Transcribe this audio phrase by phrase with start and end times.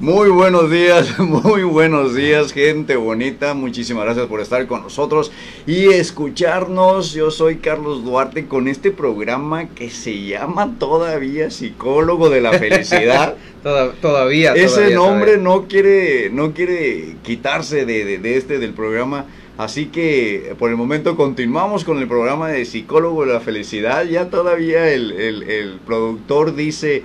[0.00, 3.52] Muy buenos días, muy buenos días, gente bonita.
[3.52, 5.30] Muchísimas gracias por estar con nosotros
[5.66, 7.12] y escucharnos.
[7.12, 13.36] Yo soy Carlos Duarte con este programa que se llama todavía Psicólogo de la Felicidad.
[14.00, 14.54] todavía.
[14.54, 19.26] Ese nombre no quiere, no quiere quitarse de, de este del programa.
[19.58, 24.04] Así que por el momento continuamos con el programa de Psicólogo de la Felicidad.
[24.04, 27.02] Ya todavía el, el, el productor dice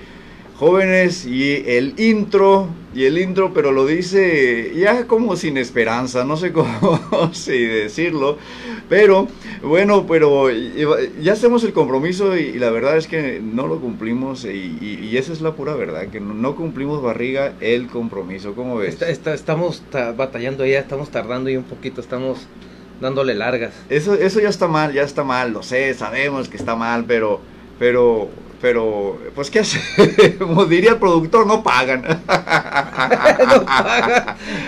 [0.60, 6.36] jóvenes y el intro y el intro pero lo dice ya como sin esperanza no
[6.36, 7.00] sé cómo
[7.32, 8.38] si decirlo
[8.90, 9.30] pero
[9.64, 15.16] bueno pero ya hacemos el compromiso y, la verdad es que no lo cumplimos y,
[15.16, 19.02] esa es la pura verdad que no, cumplimos barriga el compromiso ¿cómo ves?
[19.02, 19.82] estamos
[20.18, 22.48] batallando ya estamos tardando y un poquito estamos
[23.00, 26.76] dándole largas eso eso ya está mal ya está mal lo sé sabemos que está
[26.76, 27.40] mal pero
[27.80, 28.30] pero
[28.62, 29.80] pero, pues, ¿qué hace?
[30.40, 32.04] Como diría el productor, no pagan.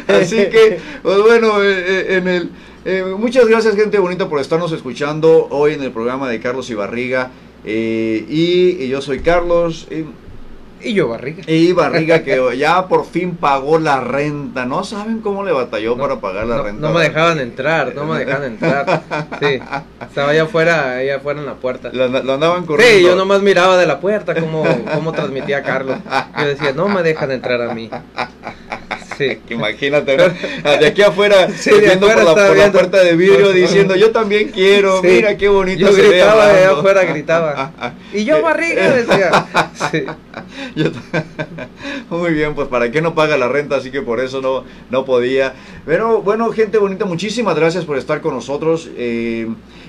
[0.08, 2.50] Así que, pues bueno, eh, eh, en el...
[2.84, 7.30] Eh, muchas gracias, gente bonita, por estarnos escuchando hoy en el programa de Carlos Ibarriga.
[7.64, 9.88] y, y, yo soy Carlos.
[10.84, 11.44] Y yo Barriga.
[11.48, 14.66] Y Barriga que ya por fin pagó la renta.
[14.66, 16.88] No saben cómo le batalló para pagar la renta.
[16.88, 19.04] No me dejaban entrar, no me dejaban entrar.
[19.40, 19.60] Sí.
[20.02, 21.90] Estaba allá afuera, allá afuera en la puerta.
[21.94, 22.98] Lo, andaban corriendo.
[22.98, 25.98] Sí, yo nomás miraba de la puerta cómo, cómo transmitía Carlos.
[26.40, 27.90] Yo decía, no me dejan entrar a mí.
[29.50, 31.48] Imagínate, de aquí afuera,
[31.80, 36.48] viendo por, la, puerta de vidrio diciendo, yo también quiero, mira qué bonito yo gritaba,
[36.48, 37.72] de afuera gritaba.
[38.14, 39.46] y yo barriga decía.
[42.10, 45.06] Muy bien, pues para qué no paga la renta, así que por eso no, no
[45.06, 45.54] podía.
[45.86, 48.90] Pero bueno, gente bonita, muchísimas gracias por estar con nosotros.
[48.96, 49.48] Eh,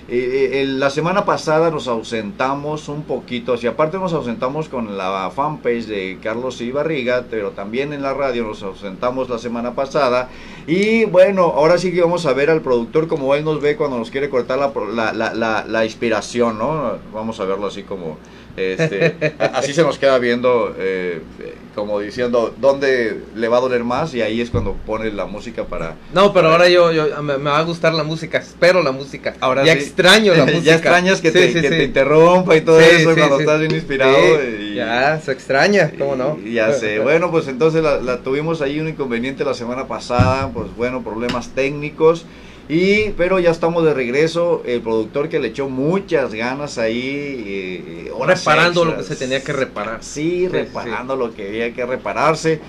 [0.08, 5.86] eh, la semana pasada nos ausentamos un poquito, y aparte nos ausentamos con la fanpage
[5.86, 10.28] de Carlos Ibarriga, pero también en la radio nos ausentamos la semana pasada.
[10.66, 13.98] Y bueno, ahora sí que vamos a ver al productor como él nos ve cuando
[13.98, 16.98] nos quiere cortar la, la, la inspiración, ¿no?
[17.12, 18.18] Vamos a verlo así como
[18.56, 21.20] este, así se nos queda viendo, eh,
[21.74, 24.14] como diciendo, ¿dónde le va a doler más?
[24.14, 25.96] Y ahí es cuando pone la música para...
[26.12, 29.34] No, pero ahora yo, yo me, va a gustar la música, espero la música.
[29.40, 30.62] Ahora ya extraño la música.
[30.62, 34.18] Ya extrañas que, te, interrumpa y todo eso cuando estás bien inspirado.
[34.74, 36.38] ya, se extraña, ¿cómo no?
[36.44, 36.98] ya sé.
[37.02, 41.48] Bueno, pues entonces la, la tuvimos ahí un inconveniente la semana pasada, pues bueno, problemas
[41.48, 42.26] técnicos.
[42.72, 44.62] Y, pero ya estamos de regreso.
[44.64, 47.44] El productor que le echó muchas ganas ahí.
[47.46, 50.02] Eh, reparando lo que se tenía que reparar.
[50.02, 52.60] Sí, reparando lo que había que repararse.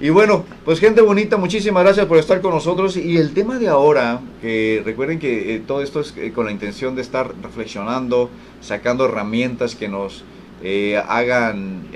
[0.00, 2.96] Y bueno, pues gente bonita, muchísimas gracias por estar con nosotros.
[2.96, 6.50] Y el tema de ahora, que recuerden que eh, todo esto es eh, con la
[6.50, 8.30] intención de estar reflexionando,
[8.62, 10.24] sacando herramientas que nos
[11.08, 11.88] hagan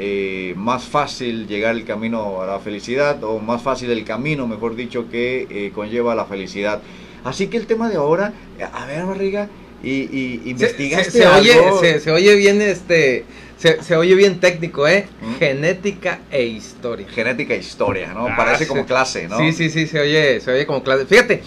[0.56, 5.08] más fácil llegar el camino a la felicidad, o más fácil el camino, mejor dicho,
[5.10, 6.82] que conlleva la felicidad.
[7.24, 8.32] Así que el tema de ahora,
[8.72, 9.48] a ver, Barriga,
[9.82, 13.24] y, y investigaste se, Oye, se, oye bien este...
[13.58, 15.08] Se, oye bien técnico, ¿eh?
[15.40, 17.08] Genética e historia.
[17.08, 18.28] Genética e historia, ¿no?
[18.28, 19.36] Ah, Parece como clase, ¿no?
[19.38, 21.06] Sí, sí, sí, se oye, se oye como clase.
[21.06, 21.42] Fíjate,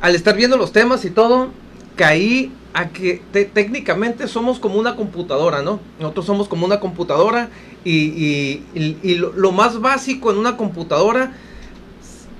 [0.00, 1.50] al estar viendo los temas y todo,
[1.96, 3.20] caí a que
[3.52, 5.80] técnicamente somos como una computadora, ¿no?
[5.98, 7.50] Nosotros somos como una computadora
[7.84, 11.32] y, y, lo, más básico en una computadora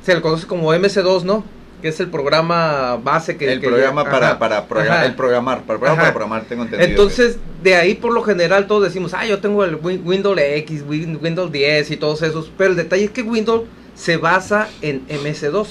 [0.04, 1.44] se le conoce como MC2, ¿no?
[1.82, 3.52] Que es el programa base que...
[3.52, 6.88] El programa para, para programar, el programar, para, programar, tengo entendido.
[6.88, 11.50] Entonces, de ahí por lo general todos decimos, ah, yo tengo el Windows X, Windows
[11.50, 13.64] 10 y todos esos, pero el detalle es que Windows
[13.96, 15.66] se basa en MS2.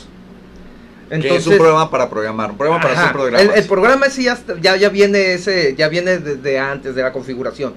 [1.10, 3.58] Entonces, que es un programa para programar, un programa para hacer programas.
[3.58, 7.74] El, programa ese ya, ya, ya, viene ese, ya viene desde antes de la configuración.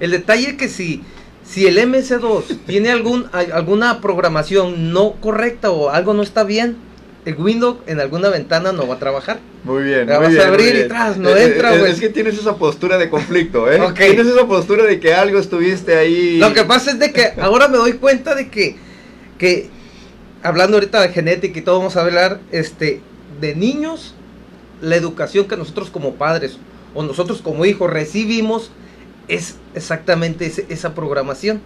[0.00, 1.02] El detalle es que si,
[1.44, 6.76] si el MS2 tiene algún, alguna programación no correcta o algo no está bien,
[7.24, 9.40] el Windows en alguna ventana no va a trabajar.
[9.64, 10.06] Muy bien.
[10.06, 11.92] La vas a abrir y tras, no eh, entra, güey.
[11.92, 13.80] Es, que tienes esa postura de conflicto, ¿eh?
[13.96, 16.38] Tienes esa postura de que algo estuviste ahí.
[16.38, 18.76] Lo que pasa es de que ahora me doy cuenta de que,
[19.38, 19.70] que
[20.42, 23.00] hablando ahorita de genética y todo, vamos a hablar este,
[23.40, 24.14] de niños,
[24.82, 26.58] la educación que nosotros como padres
[26.94, 28.70] o nosotros como hijos recibimos
[29.28, 31.62] es exactamente esa programación.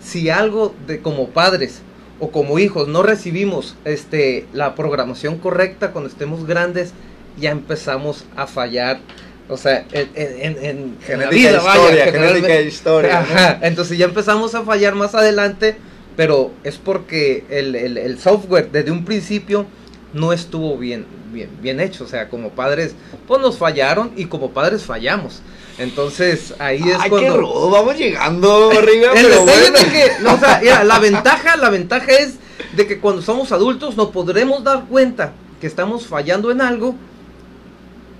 [0.00, 1.80] Si algo de como padres
[2.20, 6.92] o como hijos no recibimos este, la programación correcta cuando estemos grandes,
[7.38, 9.00] ya empezamos a fallar.
[9.48, 13.58] O sea, en, en, en, la vida, historia, genética historia.
[13.62, 15.76] Entonces ya empezamos a fallar más adelante,
[16.16, 19.66] pero es porque el, el, el, software desde un principio
[20.14, 22.04] no estuvo bien, bien, bien hecho.
[22.04, 22.94] O sea, como padres,
[23.26, 25.42] pues nos fallaron y como padres fallamos.
[25.78, 27.32] Entonces, ahí es Ay, cuando...
[27.32, 29.76] qué rudo, vamos llegando, El pero bueno.
[29.76, 32.34] es de que, no, o sea, mira, la ventaja, la ventaja es
[32.76, 36.94] de que cuando somos adultos nos podremos dar cuenta que estamos fallando en algo,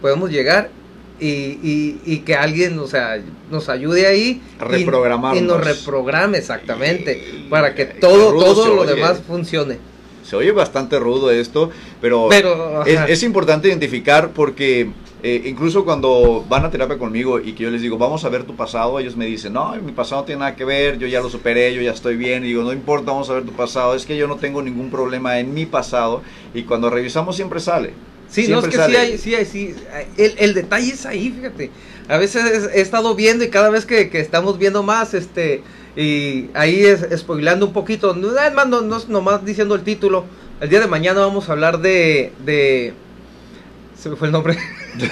[0.00, 0.70] podemos llegar
[1.20, 3.20] y, y, y que alguien, o sea,
[3.50, 4.82] nos ayude ahí A y-
[5.38, 8.94] y, nos reprograme exactamente para que todo, todo lo oye.
[8.94, 9.78] demás funcione.
[10.24, 11.70] Se oye bastante rudo esto,
[12.00, 14.90] pero, Pero, es, es importante identificar porque
[15.26, 18.44] eh, incluso cuando van a terapia conmigo y que yo les digo, vamos a ver
[18.44, 21.22] tu pasado, ellos me dicen, no, mi pasado no tiene nada que ver, yo ya
[21.22, 22.44] lo superé, yo ya estoy bien.
[22.44, 24.90] Y digo, no importa, vamos a ver tu pasado, es que yo no tengo ningún
[24.90, 26.20] problema en mi pasado.
[26.52, 27.94] Y cuando revisamos siempre sale.
[28.28, 29.74] Sí, no, es que sí hay, sí hay, sí.
[30.18, 31.70] El, el detalle es ahí, fíjate.
[32.06, 35.62] A veces he estado viendo y cada vez que, que estamos viendo más, este,
[35.96, 40.26] y ahí es spoilando un poquito, no, más, no, no nomás diciendo el título.
[40.60, 42.92] El día de mañana vamos a hablar de, de,
[43.98, 44.58] se me fue el nombre.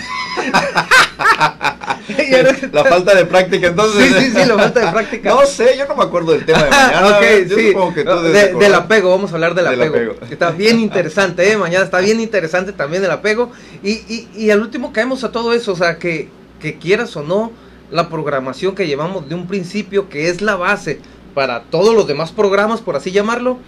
[2.73, 4.05] La falta de práctica, entonces.
[4.05, 5.31] Sí, sí, sí, la falta de práctica.
[5.31, 7.09] No sé, yo no me acuerdo del tema de mañana.
[7.09, 7.75] ok, yo sí.
[7.95, 10.13] que tú de- del apego, vamos a hablar del Del apego.
[10.13, 10.27] apego.
[10.33, 11.57] Está bien interesante, ¿eh?
[11.57, 13.53] Mañana está bien interesante también el apego.
[13.83, 16.29] Y, y, y al último caemos a todo eso, o sea, que,
[16.61, 17.53] que quieras o no,
[17.91, 21.01] la programación que llevamos de un principio, que es la base
[21.35, 23.59] para todos los demás programas, por así llamarlo,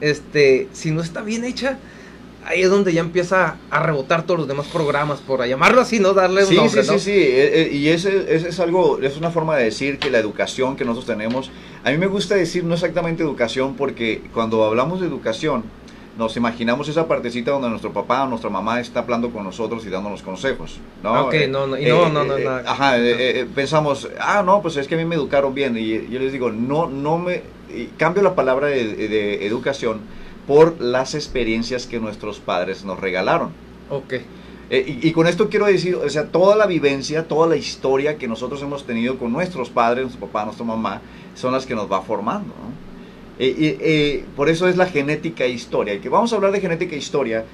[0.00, 1.78] este, si no está bien hecha,
[2.46, 6.12] ahí es donde ya empieza a rebotar todos los demás programas, por llamarlo así, ¿no?
[6.14, 6.98] Darle un Sí, nombre, sí, ¿no?
[6.98, 10.10] sí, sí, eh, eh, y ese, ese es algo, es una forma de decir que
[10.10, 11.50] la educación que nosotros tenemos,
[11.84, 15.64] a mí me gusta decir no exactamente educación porque cuando hablamos de educación
[16.16, 19.90] nos imaginamos esa partecita donde nuestro papá o nuestra mamá está hablando con nosotros y
[19.90, 21.24] dándonos consejos, ¿no?
[21.26, 22.62] Ok, Eh, no, no, y no, no, no, nada.
[22.70, 22.94] Ajá,
[23.52, 26.52] pensamos, ah, no, pues es que a mí me educaron bien y yo les digo,
[26.52, 27.42] no, no me,
[27.96, 30.02] cambio la palabra de, de educación
[30.46, 33.50] por las experiencias que nuestros padres nos regalaron.
[33.90, 34.14] Ok.
[34.70, 38.16] Eh, y, y con esto quiero decir, o sea, toda la vivencia, toda la historia
[38.16, 41.02] que nosotros hemos tenido con nuestros padres, nuestro papá, nuestra mamá,
[41.34, 42.48] son las que nos va formando.
[42.48, 42.72] ¿no?
[43.38, 45.94] Eh, eh, por eso es la genética e historia.
[45.94, 47.44] Y que vamos a hablar de genética e historia,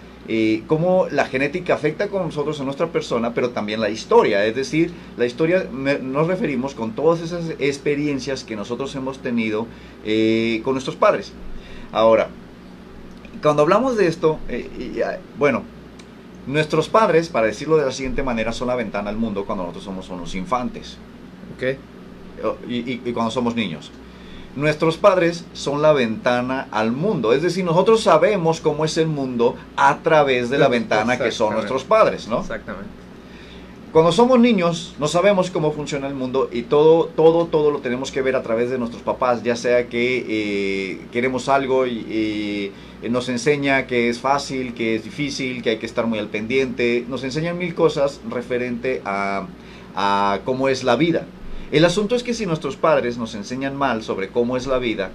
[0.68, 4.44] cómo la genética afecta con nosotros en nuestra persona, pero también la historia.
[4.46, 9.66] Es decir, la historia me- nos referimos con todas esas experiencias que nosotros hemos tenido
[10.62, 11.32] con nuestros padres.
[11.90, 12.28] Ahora,
[13.42, 15.62] cuando hablamos de esto, eh, y, ah, bueno,
[16.46, 19.84] nuestros padres, para decirlo de la siguiente manera, son la ventana al mundo cuando nosotros
[19.84, 20.96] somos unos infantes
[21.56, 21.76] Ok.
[22.44, 23.90] o- y, y- y cuando somos niños.
[24.56, 29.54] Nuestros padres son la ventana al mundo, es decir, nosotros sabemos cómo es el mundo
[29.76, 32.40] a través de la ventana que son nuestros padres, ¿no?
[32.40, 32.88] Exactamente.
[33.92, 38.12] Cuando somos niños no sabemos cómo funciona el mundo y todo, todo, todo lo tenemos
[38.12, 42.72] que ver a través de nuestros papás, ya sea que eh, queremos algo y,
[43.02, 46.28] y nos enseña que es fácil, que es difícil, que hay que estar muy al
[46.28, 49.48] pendiente, nos enseñan mil cosas referente a,
[49.96, 51.26] a cómo es la vida.
[51.72, 55.10] El asunto es que si nuestros padres nos enseñan mal sobre cómo es la vida,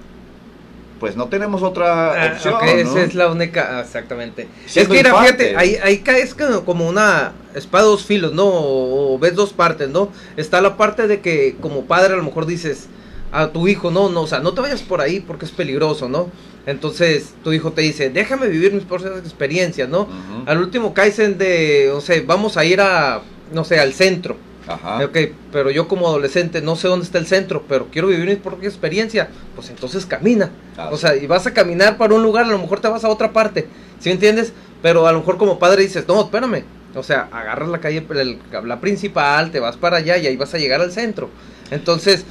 [1.00, 2.54] pues no tenemos otra Ah, opción.
[2.54, 2.62] ¿no?
[2.62, 4.48] esa es la única, ah, exactamente.
[4.66, 8.46] Es que, mira, fíjate, ahí, ahí caes como una espada dos filos, ¿no?
[8.46, 10.10] O, o ves dos partes, ¿no?
[10.38, 12.88] Está la parte de que como padre a lo mejor dices
[13.32, 16.08] a tu hijo, no, no, o sea, no te vayas por ahí porque es peligroso,
[16.08, 16.30] ¿no?
[16.66, 20.08] Entonces tu hijo te dice, déjame vivir mis propias experiencias, ¿no?
[20.46, 23.22] Al último caes en de, o sea, vamos a ir a,
[23.52, 24.38] no sé, al centro.
[24.68, 25.06] Ajá.
[25.06, 25.18] Ok,
[25.52, 28.68] pero yo como adolescente no sé dónde está el centro, pero quiero vivir mi propia
[28.68, 30.50] experiencia, pues entonces camina.
[30.92, 33.10] O sea, y vas a caminar para un lugar, a lo mejor te vas a
[33.10, 33.68] otra parte,
[34.00, 34.54] ¿sí me entiendes?
[34.82, 36.64] Pero a lo mejor como padre dices, no, espérame.
[36.96, 40.54] O sea, agarras la calle, el- la principal, te vas para allá y ahí vas
[40.54, 41.30] a llegar al centro.
[41.70, 42.26] Entonces,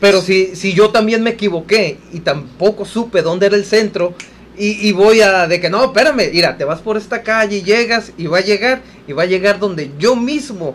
[0.00, 4.14] pero si, si yo también me equivoqué y tampoco supe dónde era el centro,
[4.58, 7.62] y, y voy a de que no, espérame, mira, te vas por esta calle y
[7.62, 10.74] llegas y va a llegar y va a llegar donde yo mismo,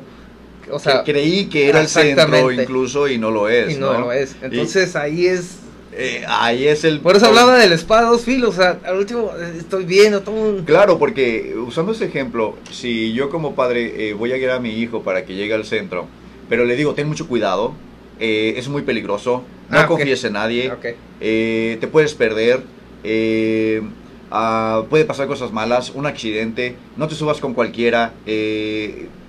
[0.71, 3.75] o sea, que creí que era el centro incluso y no lo es.
[3.75, 4.35] y no, lo es.
[4.41, 5.57] Entonces ahí es
[5.93, 7.01] Eh, ahí es el...
[7.01, 10.35] por eso hablaba del espada dos filos, o sea, al último eh, estoy viendo todo
[10.35, 10.63] un...
[10.63, 14.69] Claro, porque usando ese ejemplo, si yo como padre eh, voy a guiar a mi
[14.79, 16.07] hijo para que llegue al centro,
[16.47, 17.73] pero le digo, ten mucho cuidado,
[18.21, 20.71] eh, es muy peligroso, no Ah, confíes en nadie,
[21.19, 22.61] eh, te puedes perder,
[23.03, 23.81] eh,
[24.29, 28.13] ah, puede pasar cosas malas, un accidente, no te subas con cualquiera.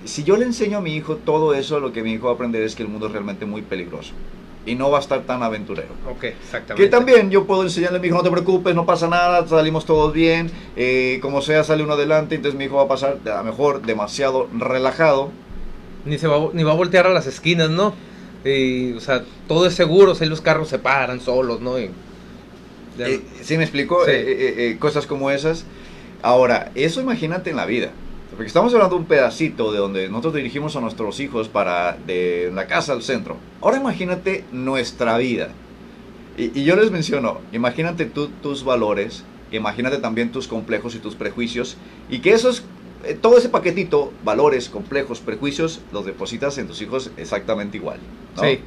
[0.05, 2.35] Si yo le enseño a mi hijo todo eso, lo que mi hijo va a
[2.35, 4.13] aprender es que el mundo es realmente muy peligroso
[4.65, 5.89] y no va a estar tan aventurero.
[6.09, 6.83] Ok, exactamente.
[6.83, 9.85] Que también yo puedo enseñarle a mi hijo, no te preocupes, no pasa nada, salimos
[9.85, 13.37] todos bien, eh, como sea sale uno adelante, entonces mi hijo va a pasar a
[13.37, 15.31] lo mejor demasiado relajado.
[16.05, 17.93] Ni, se va, ni va a voltear a las esquinas, ¿no?
[18.45, 21.79] Y, o sea, todo es seguro, o sea, los carros se paran solos, ¿no?
[21.79, 21.89] Y,
[22.99, 24.05] Eh, ¿Sí me explico?
[24.05, 24.11] Sí.
[24.11, 25.65] Eh, eh, eh, cosas como esas.
[26.21, 27.91] Ahora, eso imagínate en la vida.
[28.33, 32.51] Porque estamos hablando de un pedacito de donde nosotros dirigimos a nuestros hijos para de
[32.53, 33.37] la casa al centro.
[33.61, 35.49] Ahora imagínate nuestra vida.
[36.37, 41.15] Y, y yo les menciono, imagínate tú tus valores, imagínate también tus complejos y tus
[41.15, 41.77] prejuicios,
[42.09, 42.63] y que esos,
[43.03, 47.99] eh, todo ese paquetito, valores, complejos, prejuicios, los depositas en tus hijos exactamente igual.
[48.35, 48.43] ¿no?
[48.43, 48.59] Sí.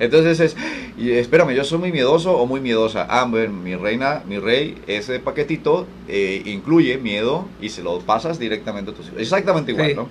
[0.00, 0.56] Entonces es,
[0.98, 3.06] y espérame, yo soy muy miedoso o muy miedosa.
[3.08, 8.38] Ah, bueno, mi reina, mi rey, ese paquetito eh, incluye miedo y se lo pasas
[8.38, 9.20] directamente a tus hijos.
[9.20, 9.94] Exactamente igual, Sí.
[9.94, 10.08] ¿no?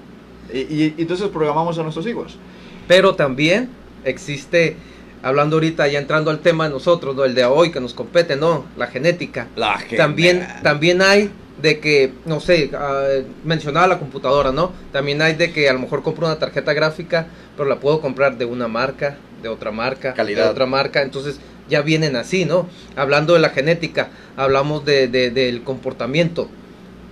[0.54, 2.38] Y, y- y entonces programamos a nuestros hijos.
[2.88, 3.70] Pero también
[4.06, 4.76] existe,
[5.22, 7.24] hablando ahorita, ya entrando al tema de nosotros, ¿no?
[7.26, 8.66] el de hoy que nos compete, ¿no?
[8.78, 9.48] La genética.
[9.56, 11.30] La También, también hay
[11.62, 13.08] de que, no sé, ah,
[13.44, 14.72] mencionaba la computadora, ¿no?
[14.92, 18.38] También hay de que a lo mejor compro una tarjeta gráfica, pero la puedo comprar
[18.38, 20.46] de una marca, de otra marca, Calidad.
[20.46, 22.68] de otra marca, entonces ya vienen así, ¿no?
[22.96, 26.50] Hablando de la genética, hablamos de, de- del comportamiento,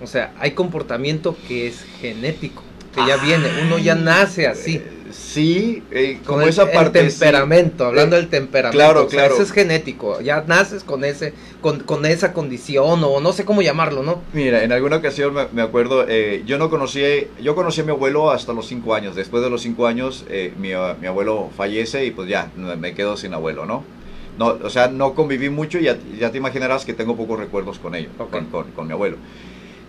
[0.02, 2.62] o sea, hay comportamiento que es genético,
[2.94, 4.76] que ya viene, uno ya nace así.
[4.76, 7.10] Eh, sí, eh, como Con el, esa el parte.
[7.10, 7.18] sí.
[7.18, 8.76] temperamento, hablando Eh, del temperamento.
[8.76, 9.34] claro, o sea, claro.
[9.34, 10.20] Eso es genético.
[10.20, 14.22] Ya naces con ese, con, con esa condición, o no sé cómo llamarlo, ¿no?
[14.32, 17.02] Mira, en alguna ocasión me, me acuerdo, eh, yo no conocí,
[17.42, 19.14] yo conocí a mi abuelo hasta los cinco años.
[19.14, 20.70] Después de los cinco años, eh, mi,
[21.00, 23.84] mi abuelo fallece y pues ya, me quedo sin abuelo, ¿no?
[24.38, 27.78] No, o sea, no conviví mucho y ya, ya te imaginarás que tengo pocos recuerdos
[27.78, 29.16] con ellos, con, con- con mi abuelo.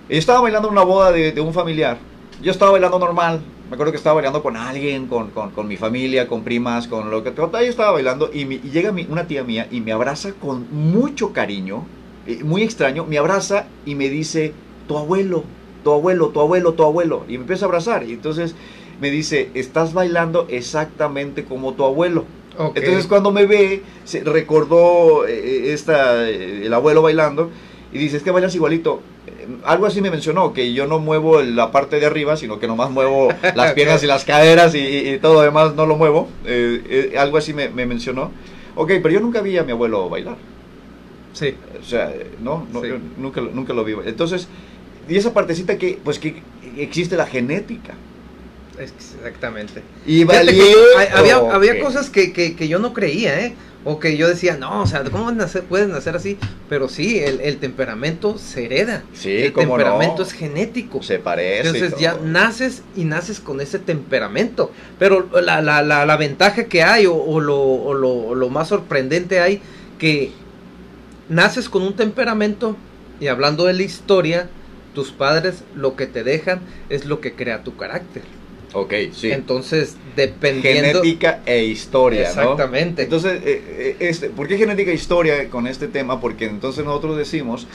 [0.09, 1.97] Y estaba bailando una boda de, de un familiar.
[2.43, 3.41] Yo estaba bailando normal.
[3.69, 7.09] Me acuerdo que estaba bailando con alguien, con, con, con mi familia, con primas, con
[7.09, 7.31] lo que
[7.63, 10.67] Yo estaba bailando y, mi- y llega mi- una tía mía y me abraza con
[10.71, 11.83] mucho cariño,
[12.27, 13.05] eh, muy extraño.
[13.05, 14.53] Me abraza y me dice,
[14.87, 15.43] tu abuelo,
[15.83, 17.23] tu abuelo, tu abuelo, tu abuelo.
[17.27, 18.03] Y me empieza a abrazar.
[18.03, 18.55] Y entonces
[18.99, 22.25] me dice, estás bailando exactamente como tu abuelo.
[22.75, 27.49] Entonces cuando me ve, se recordó eh, esta, eh, el abuelo bailando
[27.93, 29.01] y dice, es que bailas igualito.
[29.27, 32.67] Eh, Algo así me mencionó, que yo no muevo la parte de arriba, sino que
[32.67, 35.95] nomás muevo las piernas y las caderas y, y- y todo lo demás no lo
[35.95, 36.27] muevo.
[36.45, 38.31] Eh, eh, algo así me, me mencionó.
[38.75, 40.35] Ok, pero yo nunca vi a mi abuelo bailar.
[41.33, 41.53] Sí.
[41.81, 42.87] O sea, no, no Sí.
[42.89, 43.93] yo nunca, lo- nunca lo vi.
[44.05, 44.47] Entonces,
[45.07, 46.41] y esa partecita que, pues que
[46.77, 47.93] existe la genética.
[48.79, 49.81] Exactamente.
[50.05, 53.53] Y hay- había, había cosas que, que, que yo no creía, ¿eh?
[53.85, 56.37] O que yo decía, no, o sea, ¿cómo nacer, pueden nacer así?
[56.69, 59.03] Pero sí, el, el temperamento se hereda.
[59.13, 60.23] Sí, el cómo temperamento no.
[60.23, 61.03] es genético.
[61.03, 61.67] Se parece.
[61.67, 64.71] Entonces ya naces y naces con ese temperamento.
[64.99, 68.49] Pero la, la, la, la ventaja que hay o, o lo, o lo, o lo
[68.49, 69.61] más sorprendente hay
[69.99, 70.31] que
[71.29, 72.77] naces con un temperamento
[73.19, 74.49] y hablando de la historia,
[74.93, 78.23] tus padres lo que te dejan es lo que crea tu carácter.
[78.73, 79.31] Ok, sí.
[79.31, 81.01] Entonces, dependiendo...
[81.01, 82.41] genética e historia, ¿no?
[82.41, 83.03] Exactamente.
[83.03, 86.19] Entonces, eh, eh, este, ¿por qué genética e historia con este tema?
[86.19, 87.67] Porque entonces nosotros decimos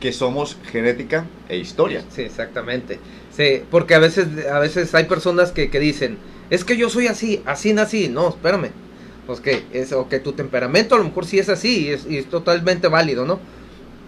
[0.00, 2.04] que somos genética e historia.
[2.10, 2.98] Sí, exactamente.
[3.34, 6.18] Sí, porque a veces, a veces hay personas que, que dicen,
[6.50, 8.08] es que yo soy así, así nací.
[8.08, 8.70] No, espérame.
[9.26, 12.06] Pues que, es, o que tu temperamento a lo mejor sí es así y es,
[12.06, 13.40] y es totalmente válido, ¿no?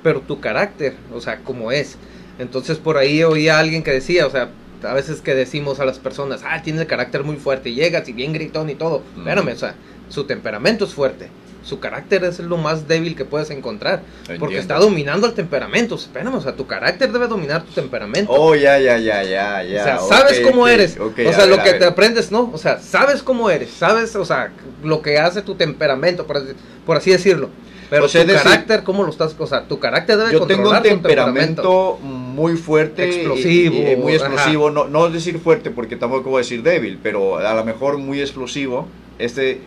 [0.02, 1.96] Pero tu carácter, o sea, como es.
[2.38, 4.50] Entonces por ahí oía a alguien que decía, o sea,
[4.82, 8.08] a veces que decimos a las personas, ah, tiene el carácter muy fuerte, y llegas
[8.08, 9.02] y bien gritón y todo.
[9.14, 9.18] Mm.
[9.20, 9.74] Espérame, o sea,
[10.08, 11.28] su temperamento es fuerte.
[11.66, 14.02] Su carácter es lo más débil que puedes encontrar.
[14.38, 15.96] Porque está dominando el temperamento.
[15.96, 18.30] Espérame, o sea, tu carácter debe dominar tu temperamento.
[18.32, 20.00] Oh, ya, ya, ya, ya, ya.
[20.00, 20.96] o sea, sabes cómo eres.
[20.96, 22.50] o sea, ver, lo que te aprendes, ¿no?
[22.52, 23.70] O sea, sabes cómo eres.
[23.70, 24.52] Sabes, o sea,
[24.84, 26.46] lo que hace tu temperamento, por así,
[26.86, 27.50] por así decirlo.
[27.88, 29.34] Pero O sea, tu decir, carácter, ¿cómo lo estás?
[29.38, 33.04] O sea, tu carácter debe Yo tengo un temperamento muy fuerte.
[33.04, 34.26] Explosivo, y- y muy ajá.
[34.26, 34.70] explosivo.
[34.70, 38.20] No, no decir fuerte porque tampoco voy a decir débil, pero a lo mejor muy
[38.20, 38.86] explosivo.
[39.18, 39.60] Este,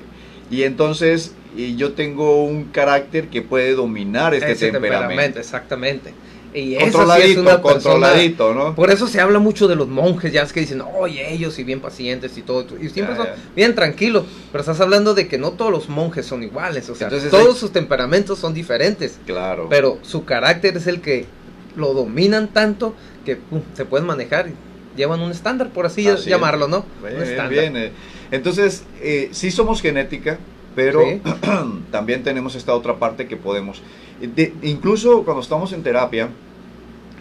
[0.51, 5.39] y entonces y yo tengo un carácter que puede dominar este Ese temperamento.
[5.39, 6.13] Exactamente.
[6.53, 8.75] Y esa sí es Controladito, una persona- controladito, ¿no?
[8.75, 11.63] Por eso se habla mucho de los monjes, ya es que dicen, oye, ellos y
[11.63, 12.65] bien pacientes y todo.
[12.81, 13.35] Y siempre Ya, son ya.
[13.55, 14.23] bien tranquilos.
[14.51, 16.89] Pero estás hablando de que no todos los monjes son iguales.
[16.89, 19.19] O sea, Entonces todos hay- sus temperamentos son diferentes.
[19.27, 19.67] Claro.
[19.69, 21.25] Pero su carácter es el que
[21.75, 24.53] lo dominan tanto que pum, se pueden manejar y
[24.97, 26.83] llevan un estándar, por así, llamarlo, ¿no?
[27.03, 27.91] Bien, bien, eh.
[28.31, 30.39] Entonces, eh, sí somos genética,
[30.75, 31.21] pero Sí.
[31.91, 33.81] también tenemos esta otra parte que podemos.
[34.27, 36.29] De- incluso cuando estamos en terapia,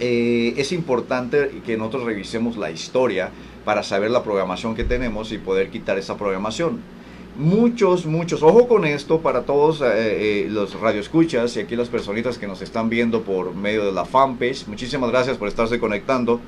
[0.01, 3.31] eh, es importante que nosotros revisemos la historia
[3.65, 6.81] para saber la programación que tenemos y poder quitar esa programación.
[7.37, 12.37] Muchos, muchos, ojo con esto para todos eh, eh, los radioescuchas y aquí las personitas
[12.39, 14.67] que nos están viendo por medio de la fanpage.
[14.67, 16.41] Muchísimas gracias por estarse conectando.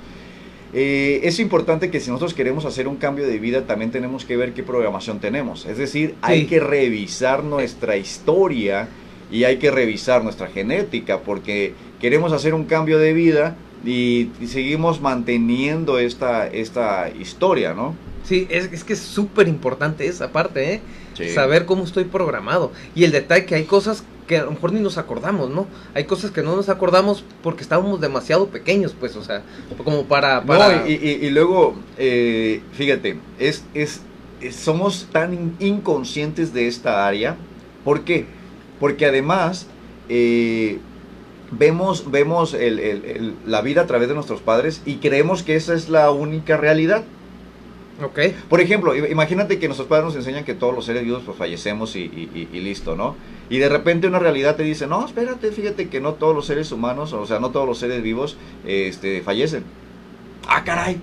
[0.73, 4.37] Eh, es importante que si nosotros queremos hacer un cambio de vida, también tenemos que
[4.37, 5.67] ver qué programación tenemos.
[5.67, 8.89] Es decir, hay que revisar nuestra historia
[9.31, 14.47] y hay que revisar nuestra genética, porque queremos hacer un cambio de vida, y, y
[14.49, 17.95] seguimos manteniendo esta, esta historia, ¿no?
[18.25, 20.81] Sí, es, es que es súper importante esa parte, ¿eh?
[21.15, 21.31] Sí.
[21.31, 22.73] Saber cómo estoy programado.
[22.95, 25.67] Y el detalle que hay cosas que a lo mejor ni nos acordamos, ¿no?
[25.95, 29.43] Hay cosas que no nos acordamos porque estábamos demasiado pequeños, pues, o sea,
[29.83, 30.43] como para...
[30.45, 30.77] para...
[30.83, 34.03] No, y, y- y luego, eh, fíjate, es, es,
[34.51, 37.37] somos tan in- inconscientes de esta área.
[37.85, 38.27] ¿Por qué?
[38.81, 39.67] Porque además
[40.09, 40.79] eh,
[41.53, 45.55] vemos, vemos el- el- el- la vida a través de nuestros padres y creemos que
[45.55, 47.05] esa es la única realidad.
[48.03, 48.19] Ok.
[48.49, 51.95] Por ejemplo, imagínate que nuestros padres nos enseñan que todos los seres vivos pues fallecemos
[51.97, 53.15] y, y- y- y listo, ¿no?
[53.51, 56.73] Y de repente una realidad te dice, no, espérate, fíjate que no todos los seres
[56.73, 59.65] humanos, o sea, no todos los seres vivos este, fallecen.
[60.49, 60.99] Ah, caray.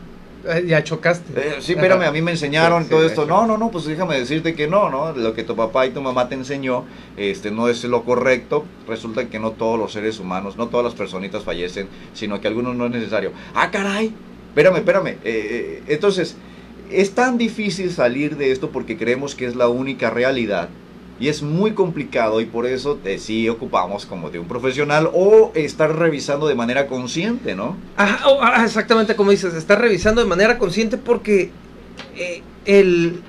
[0.46, 1.34] Eh, ya chocaste.
[1.36, 3.26] Eh, sí, espérame, a mí me enseñaron Sí, todo sí, esto.
[3.26, 5.12] No, no, no, pues déjame decirte que no, ¿no?
[5.14, 6.86] Lo que tu papá y tu mamá te enseñó
[7.18, 8.66] este, no es lo correcto.
[8.88, 12.76] Resulta que no todos los seres humanos, no todas las personitas fallecen, sino que algunos
[12.76, 13.32] no es necesario.
[13.54, 14.14] Ah, caray.
[14.50, 15.08] Espérame, espérame.
[15.08, 16.36] Eh, eh, entonces,
[16.92, 20.70] es tan difícil salir de esto porque creemos que es la única realidad.
[21.20, 25.52] Y es muy complicado y por eso eh, sí ocupamos como de un profesional o
[25.56, 27.76] estar revisando de manera consciente, ¿no?
[27.96, 31.52] Ajá, ah, exactamente como dices, está revisando de manera consciente porque
[32.16, 33.22] eh, el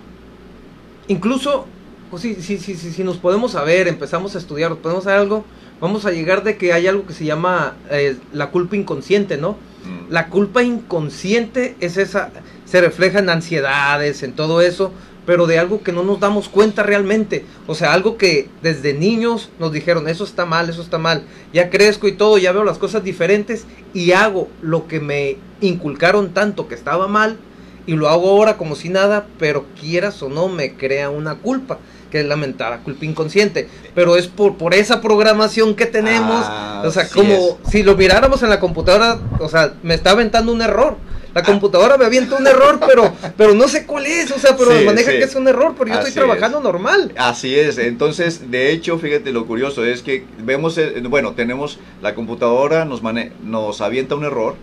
[1.09, 1.67] incluso
[2.11, 5.45] pues, si, si, si, si, si nos podemos saber, empezamos a estudiar, podemos saber algo,
[5.81, 9.53] vamos a llegar de que hay algo que se llama eh, la culpa inconsciente, ¿no?
[9.53, 10.13] Mm.
[10.13, 12.31] La culpa inconsciente es esa,
[12.65, 14.93] se refleja en ansiedades, en todo eso,
[15.29, 17.45] pero de algo que no nos damos cuenta realmente.
[17.67, 21.23] O sea, algo que desde niños nos dijeron, eso está mal, eso está mal.
[21.53, 26.33] Ya crezco y todo, ya veo las cosas diferentes y hago lo que me inculcaron
[26.33, 27.37] tanto que estaba mal
[27.85, 31.77] y lo hago ahora como si nada, pero quieras o no me crea una culpa,
[32.11, 33.69] que es la mentada culpa inconsciente.
[33.95, 36.43] Pero es por, por esa programación que tenemos.
[36.49, 37.71] Ah, o sea, como es.
[37.71, 40.97] si lo miráramos en la computadora, o sea, me está aventando un error.
[41.39, 44.71] La computadora me avienta un error, pero, pero no sé cuál es, o sea, pero
[44.73, 45.19] Sí, me maneja sí.
[45.19, 46.65] que es un error, pero yo Así estoy trabajando es.
[46.65, 47.13] normal.
[47.17, 52.85] Así es, entonces, de hecho, fíjate lo curioso es que vemos, bueno, tenemos la computadora,
[52.85, 54.57] nos, mane- nos avienta un error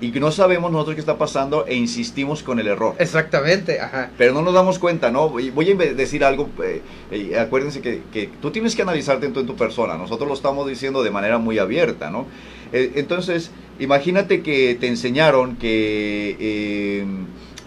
[0.00, 2.94] y que no sabemos nosotros qué está pasando e insistimos con el error.
[2.98, 4.10] Exactamente, ajá.
[4.18, 5.28] Pero no nos damos cuenta, ¿no?
[5.30, 9.40] Voy a decir algo, eh, eh, acuérdense que, que tú tienes que analizarte en tu,
[9.40, 12.26] en tu persona, nosotros lo estamos diciendo de manera muy abierta, ¿no?
[12.72, 17.06] Eh, entonces, imagínate que te enseñaron que, eh,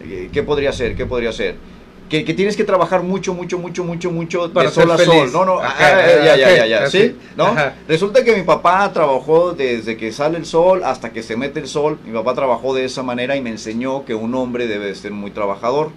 [0.03, 0.95] eh, ¿qué podría ser?
[0.95, 1.55] ¿Qué podría ser?
[2.09, 5.05] Que, que tienes que trabajar mucho, mucho, mucho, mucho, mucho Para de sol a ser
[5.07, 5.15] sol.
[5.17, 5.33] feliz.
[5.33, 7.15] No, no, Ajá, ah, eh, ya, ya, ok, ya, ya, así, ¿sí?
[7.35, 7.47] ¿No?
[7.47, 7.75] ajá.
[7.87, 11.67] Resulta que mi papá trabajó desde que sale el sol hasta que se mete el
[11.67, 11.99] sol.
[12.05, 15.11] Mi papá trabajó de esa manera y me enseñó que un hombre debe de ser
[15.11, 15.91] muy trabajador.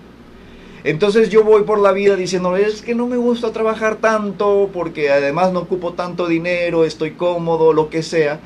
[0.82, 5.10] Entonces yo voy por la vida diciendo, es que no me gusta trabajar tanto porque
[5.10, 8.40] además no ocupo tanto dinero, estoy cómodo, lo que sea.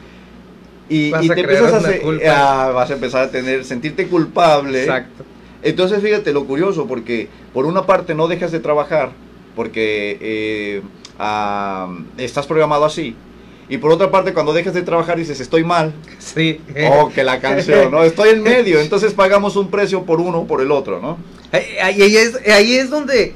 [0.89, 4.83] Y, Vas y te empiezas a, hacer- ah, vas a empezar a tener, sentirte culpable.
[4.83, 5.25] Exacto.
[5.63, 9.13] Entonces fíjate lo curioso, porque por una parte no dejas de trabajar,
[9.57, 10.83] porque eh,
[11.19, 13.17] ah, estás programado así,
[13.69, 16.61] y por otra parte cuando dejas de trabajar dices estoy mal, Sí.
[16.91, 18.03] oh que la canción, ¿no?
[18.05, 21.17] Estoy en medio, entonces pagamos un precio por uno o por el otro, ¿no?
[21.51, 23.33] Ahí, ahí- ahí es, ahí es donde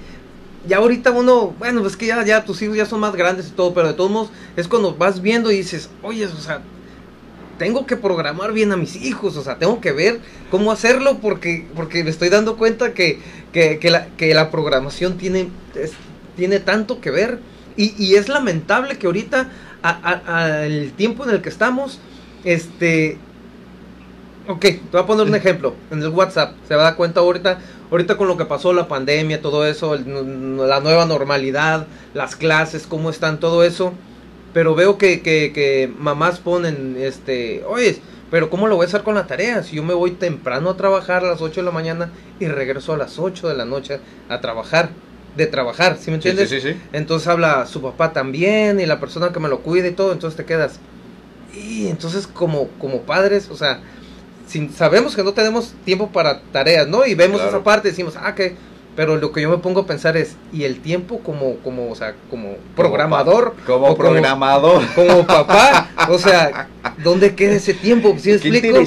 [0.66, 3.52] ya ahorita uno, bueno, es que ya, ya tus hijos ya son más grandes y
[3.52, 6.61] todo, pero de todos modos es cuando vas viendo y dices, oye, o sea,
[7.59, 11.66] tengo que programar bien a mis hijos, o sea, tengo que ver cómo hacerlo porque,
[11.75, 13.18] porque me estoy dando cuenta que,
[13.53, 15.92] que, que la, que la programación tiene, es-
[16.37, 17.40] tiene tanto que ver
[17.77, 19.51] y, y es lamentable que ahorita,
[19.83, 22.01] a- a- a el tiempo en el que estamos,
[22.44, 23.18] este,
[24.47, 25.75] Ok, te voy a poner un ejemplo.
[25.90, 27.59] En el WhatsApp, se va a dar cuenta ahorita,
[27.90, 32.87] ahorita con lo que pasó, la pandemia, todo eso, el- la nueva normalidad, las clases,
[32.87, 33.92] cómo están, todo eso.
[34.54, 37.98] Pero veo que, que, que mamás ponen, este, oye,
[38.30, 39.62] pero ¿cómo lo voy a hacer con la tarea?
[39.62, 42.92] Si yo me voy temprano a trabajar a las 8 de la mañana y regreso
[42.92, 44.90] a las 8 de la noche a trabajar,
[45.37, 46.48] de trabajar, ¿sí me entiendes?
[46.48, 46.80] sí, sí, sí.
[46.92, 50.37] Entonces habla su papá también y la persona que me lo cuida y todo, entonces
[50.37, 50.78] te quedas.
[51.54, 53.80] Y entonces como, como padres, o sea,
[54.46, 57.06] sin, sabemos que no tenemos tiempo para tareas, ¿no?
[57.06, 57.56] Y vemos Claro.
[57.56, 58.56] esa parte y decimos, ah, que...
[58.98, 61.94] Pero lo que yo me pongo a pensar es, ¿y el tiempo como, como, o
[61.94, 63.54] sea, como programador?
[63.64, 64.82] Como programador.
[64.96, 66.66] Como papá, o sea,
[67.04, 68.16] ¿dónde queda ese tiempo?
[68.18, 68.78] ¿Sí me Qué explico?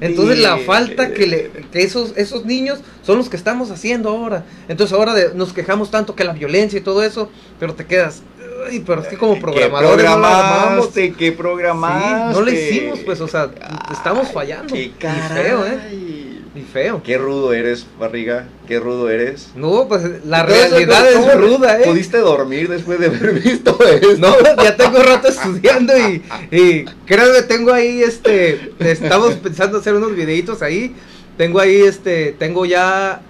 [0.00, 4.44] Entonces la falta que, le, que esos, esos niños son los que estamos haciendo ahora.
[4.66, 7.30] Entonces ahora de- nos quejamos tanto que la violencia y todo eso,
[7.60, 8.24] pero te quedas,
[8.68, 10.88] ay, pero es que como ¿Qué programadores no la armamos.
[10.88, 11.12] programaste?
[11.12, 12.08] ¿Qué programaste?
[12.08, 13.48] Sí, no lo hicimos, pues, o sea,
[13.92, 14.74] estamos fallando.
[14.74, 14.94] Qué Y
[15.32, 16.19] feo, ¿eh?
[16.52, 17.00] Y feo.
[17.04, 19.50] Qué rudo eres, barriga, qué rudo eres.
[19.54, 21.84] No, pues la Entonces, realidad ¿cómo- es ruda, ¿eh?
[21.84, 24.16] ¿Pudiste dormir después de haber visto esto?
[24.18, 30.16] No, ya tengo rato estudiando y, y créanme, tengo ahí, este, estamos pensando hacer unos
[30.16, 30.92] videitos ahí,
[31.36, 33.20] tengo ahí, este, tengo ya,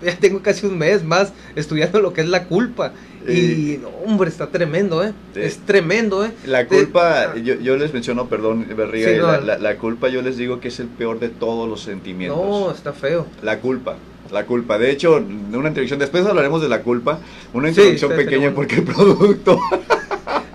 [0.02, 2.92] ya tengo casi un mes más estudiando lo que es la culpa.
[3.28, 5.12] Y, hombre, está tremendo, ¿eh?
[5.34, 6.32] Es tremendo, ¿eh?
[6.46, 9.26] La culpa, yo, yo les menciono, perdón, Barriga, Sí, no.
[9.26, 12.38] la, la- la culpa yo les digo que es el peor de todos los sentimientos.
[12.38, 13.26] No, está feo.
[13.42, 13.96] La culpa,
[14.32, 14.78] la culpa.
[14.78, 17.18] De hecho, una introducción, después hablaremos de la culpa,
[17.52, 19.60] una introducción pequeña porque el producto...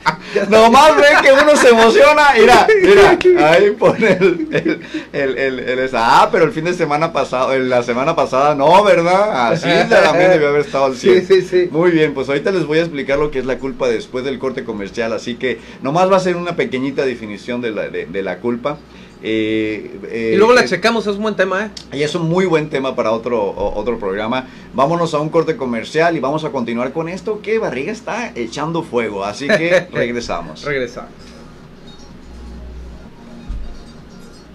[0.49, 4.81] Nomás ve que uno se emociona, mira, mira, ahí pone el, el,
[5.13, 6.21] el, el- el esa.
[6.21, 9.47] Ah, pero el fin de semana pasado, la semana pasada no, ¿verdad?
[9.51, 11.25] Así también debió haber estado al 100.
[11.27, 11.69] Sí, sí, sí.
[11.71, 14.37] Muy bien, pues ahorita les voy a explicar lo que es la culpa después del
[14.39, 18.21] corte comercial, así que nomás va a ser una pequeñita definición de la, de, de
[18.23, 18.77] la culpa.
[19.27, 21.97] Eh, eh, Y luego la es- checamos, es un buen tema, ¿eh?
[21.97, 23.41] y es un muy buen tema para otro,
[23.75, 24.47] otro programa.
[24.75, 28.83] Vámonos a un corte comercial y vamos a continuar con esto que Barriga está echando
[28.83, 29.25] fuego.
[29.25, 30.63] Así que regresamos.
[30.63, 31.09] Regresamos.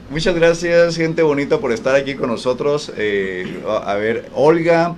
[0.09, 2.93] Muchas gracias, gente bonita, por estar aquí con nosotros.
[2.97, 4.95] Eh, a ver, Olga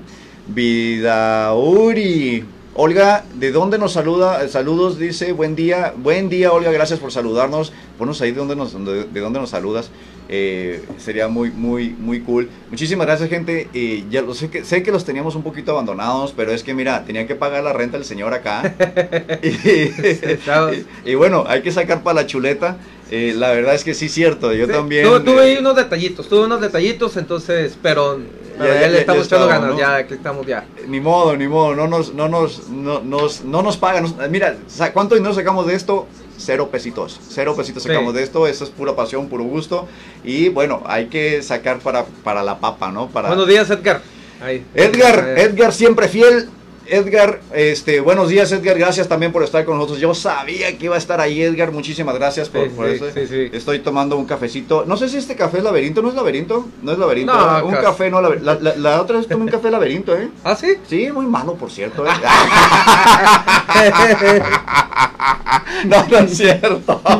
[0.48, 2.44] Vidauri.
[2.74, 4.42] Olga, ¿de dónde nos saluda?
[4.42, 5.92] Eh, Saludos, dice, buen día.
[5.94, 7.70] Buen día, Olga, gracias por saludarnos.
[7.98, 9.90] Ponos ahí de dónde nos, de, de dónde nos saludas.
[10.34, 12.48] Eh, sería muy, muy, muy cool.
[12.70, 13.68] Muchísimas gracias, gente.
[13.74, 16.72] Eh, ya lo sé que, sé que los teníamos un poquito abandonados, pero es que
[16.72, 18.62] mira, tenía que pagar la renta el señor acá.
[19.42, 22.78] y, y- y bueno, hay que sacar para la chuleta.
[23.10, 24.54] Eh, la verdad es que sí, cierto.
[24.54, 25.04] Yo Sí, también.
[25.06, 28.18] Tuve, tuve eh, unos detallitos, tuve unos detallitos, entonces, pero,
[28.58, 29.78] Ya, ya, ya, le estamos echando ganas, ¿no?
[29.78, 30.64] ya estamos ya.
[30.88, 34.06] Ni modo, ni modo, no nos, no nos, no, nos, no nos pagan.
[34.30, 34.56] mira,
[34.94, 36.06] ¿cuánto dinero sacamos de esto?
[36.38, 37.20] Cero pesitos.
[37.28, 37.88] Cero pesitos Sí.
[37.88, 38.46] sacamos de esto.
[38.46, 39.86] Eso es pura pasión, puro gusto.
[40.24, 43.08] Y bueno, hay que sacar para, para la papa, ¿no?
[43.08, 43.28] Para...
[43.28, 44.02] Buenos días, Edgar.
[44.42, 44.64] Ahí.
[44.74, 46.48] Edgar, Edgar siempre fiel.
[46.86, 50.00] Edgar, este, buenos días Edgar, gracias también por estar con nosotros.
[50.00, 53.06] Yo sabía que iba a estar ahí Edgar, muchísimas gracias por, Sí, por sí, eso.
[53.28, 53.50] sí.
[53.52, 54.84] Estoy tomando un cafecito.
[54.86, 56.66] No sé si este café es laberinto, ¿no es laberinto?
[56.82, 57.32] No es laberinto.
[57.64, 57.84] Un casi.
[57.84, 58.52] café no laberinto.
[58.52, 60.28] La, la- la otra vez tomé un café laberinto, ¿eh?
[60.44, 60.74] ¿Ah, sí?
[60.88, 62.04] Sí, muy malo, por cierto.
[62.06, 62.10] ¿eh?
[65.86, 67.00] no, no es cierto.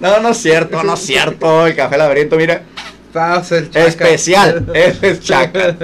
[0.00, 1.66] no, no es cierto, no es cierto.
[1.66, 2.62] El café laberinto, mira,
[3.14, 3.86] Estás el chaca.
[3.86, 4.66] especial.
[4.74, 5.76] Ese es chaca.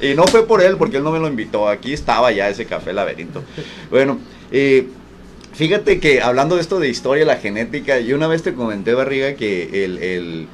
[0.00, 1.68] Y no fue por él, porque él no me lo invitó.
[1.68, 3.44] Aquí estaba ya ese café laberinto.
[3.90, 4.18] Bueno,
[4.50, 4.86] eh,
[5.52, 9.34] fíjate que hablando de esto de historia, la genética, yo una vez te comenté, Barriga,
[9.34, 10.48] que el, el,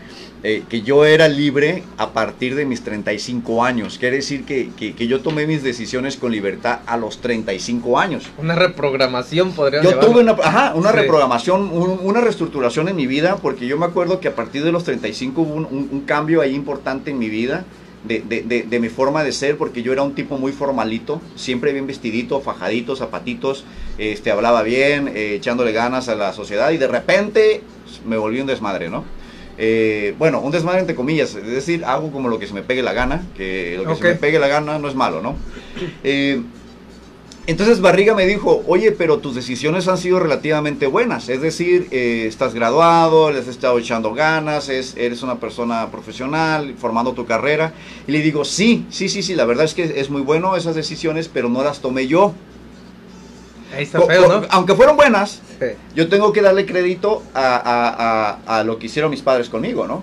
[0.47, 3.97] eh, que yo era libre a partir de mis 35 años.
[3.99, 8.25] Quiere decir que, que- que yo tomé mis decisiones con libertad a los 35 años.
[8.37, 10.11] Una reprogramación podría Yo llamarlo.
[10.13, 10.97] tuve una, ajá, una Sí.
[10.99, 14.71] reprogramación, un- una reestructuración en mi vida, porque yo me acuerdo que a partir de
[14.71, 17.65] los 35 hubo un, un- un cambio ahí importante en mi vida,
[18.07, 21.23] de, de- de- de mi forma de ser, porque yo era un tipo muy formalito,
[21.37, 23.65] siempre bien vestidito, fajadito, zapatitos,
[23.97, 27.63] este, hablaba bien, eh, echándole ganas a la sociedad, y de repente
[28.07, 29.05] me volví un desmadre, ¿no?
[29.57, 32.83] Eh, bueno, un desmadre entre comillas, es decir, hago como lo que se me pegue
[32.83, 35.37] la gana, que lo que se me pegue la gana no es malo, ¿no?
[36.03, 36.43] Eh,
[37.47, 42.25] entonces Barriga me dijo, oye, pero tus decisiones han sido relativamente buenas, es decir, eh,
[42.27, 47.75] estás graduado, les has estado echando ganas, es, eres una persona profesional, formando tu carrera.
[48.07, 50.75] Y le digo, sí, sí, sí, sí, la verdad es que es muy bueno esas
[50.75, 52.33] decisiones, pero no las tomé yo.
[53.77, 54.47] Ahí está feo, ¿no?
[54.49, 55.43] Aunque fueron buenas,
[55.95, 59.87] Yo tengo que darle crédito a, a- a- a lo que hicieron mis padres conmigo,
[59.87, 60.03] ¿no?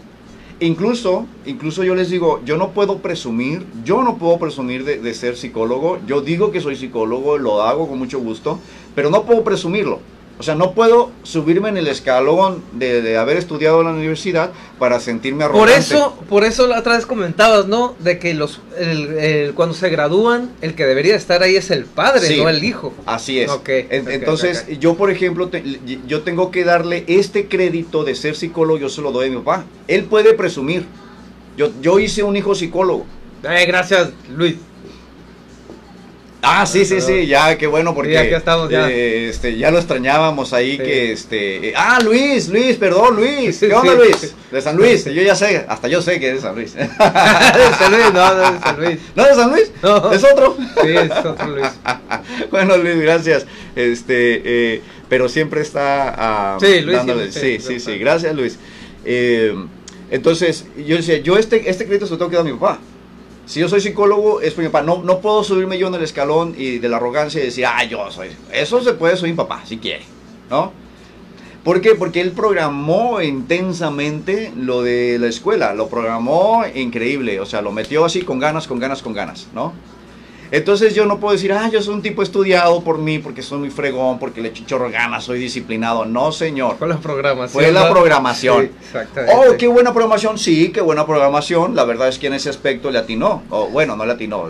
[0.60, 5.14] Incluso, incluso yo les digo, yo no puedo presumir, yo no puedo presumir de, de
[5.16, 8.60] ser psicólogo, yo digo que soy psicólogo, lo hago con mucho gusto,
[8.94, 10.00] pero no puedo presumirlo.
[10.42, 14.50] O sea, no puedo subirme en el escalón de, de haber estudiado en la universidad
[14.80, 15.78] para sentirme Por arrogante.
[15.78, 17.94] eso, por eso la otra vez comentabas, ¿no?
[18.00, 21.86] De que los, el- el- cuando se gradúan, el que debería estar ahí es el
[21.86, 22.42] padre, Sí.
[22.42, 22.92] no el hijo.
[23.06, 23.52] Así es.
[23.52, 25.64] Ok, En- ok, Entonces, yo, por ejemplo, te-
[26.08, 29.38] yo tengo que darle este crédito de ser psicólogo, yo se lo doy a mi
[29.38, 29.66] papá.
[29.88, 30.88] Él puede presumir.
[31.56, 33.06] Yo, yo hice un hijo psicólogo.
[33.44, 34.56] Eh, gracias, Luis.
[36.44, 38.90] Ah, sí, sí, sí, ya, qué bueno, porque aquí estamos, ya.
[38.90, 40.78] eh, este, ya lo extrañábamos ahí, Sí.
[40.80, 41.70] que este...
[41.70, 43.60] eh, ah, Luis, Luis, perdón, Luis.
[43.60, 43.98] ¿Qué onda, sí.
[44.00, 44.36] Luis?
[44.52, 46.74] De San Luis, yo ya sé, hasta yo sé que es de San Luis.
[46.76, 49.00] de San Luis, no, no es de San Luis.
[49.16, 49.72] ¿No es de San Luis?
[49.84, 50.12] No.
[50.12, 50.58] ¿Es otro?
[50.82, 51.68] Sí, es otro Luis.
[52.50, 53.46] bueno, Luis, gracias.
[53.76, 54.42] Este,
[54.76, 58.58] eh, pero siempre está ah, Sí, Luis, dándole- sí, Sí, sí, gracias, Luis.
[59.06, 59.54] Eh,
[60.10, 62.80] entonces, yo decía, yo este, este crédito se lo tengo que dar a mi papá.
[63.52, 64.82] Si yo soy psicólogo, es por mi papá.
[64.82, 67.84] No, no puedo subirme yo en el escalón y de la arrogancia y decir, ah,
[67.84, 68.30] yo soy.
[68.54, 70.04] Eso se puede, soy mi papá, si quiere,
[70.50, 70.72] ¿no?
[71.62, 71.96] ¿Por qué?
[71.96, 78.06] Porque él programó intensamente lo de la escuela, lo programó increíble, o sea, lo metió
[78.06, 79.74] así con ganas, con ganas, con ganas, ¿no?
[80.52, 83.60] Entonces yo no puedo decir, ah, yo soy un tipo estudiado por mí, porque soy
[83.60, 86.06] muy fregón, porque le chichorro ganas, soy disciplinado.
[86.06, 86.76] No, señor.
[86.78, 87.64] Fue la programación.
[87.64, 88.66] Fue la programación.
[88.66, 89.34] Sí, exactamente.
[89.36, 90.38] Oh, qué buena programación.
[90.38, 91.74] Sí, qué buena programación.
[91.74, 93.44] La verdad es que en ese aspecto le atinó.
[93.50, 94.50] O bueno, no le atinó.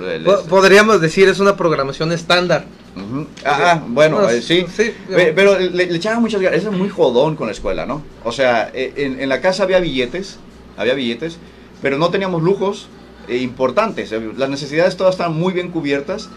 [0.49, 2.65] Podríamos decir es una programación estándar.
[2.95, 3.27] Ujú.
[3.45, 4.65] Ah, bueno, No, eh, sí.
[4.75, 6.59] sí, Pe- Pero, le, le echaba muchas ganas.
[6.59, 8.01] Eso es muy jodón con la escuela, ¿no?
[8.23, 10.39] O sea, eh, en, en la casa había billetes,
[10.77, 11.37] había billetes,
[11.81, 14.11] pero no teníamos lujos eh, importantes.
[14.11, 16.29] Eh, Las necesidades todas estaban muy bien cubiertas,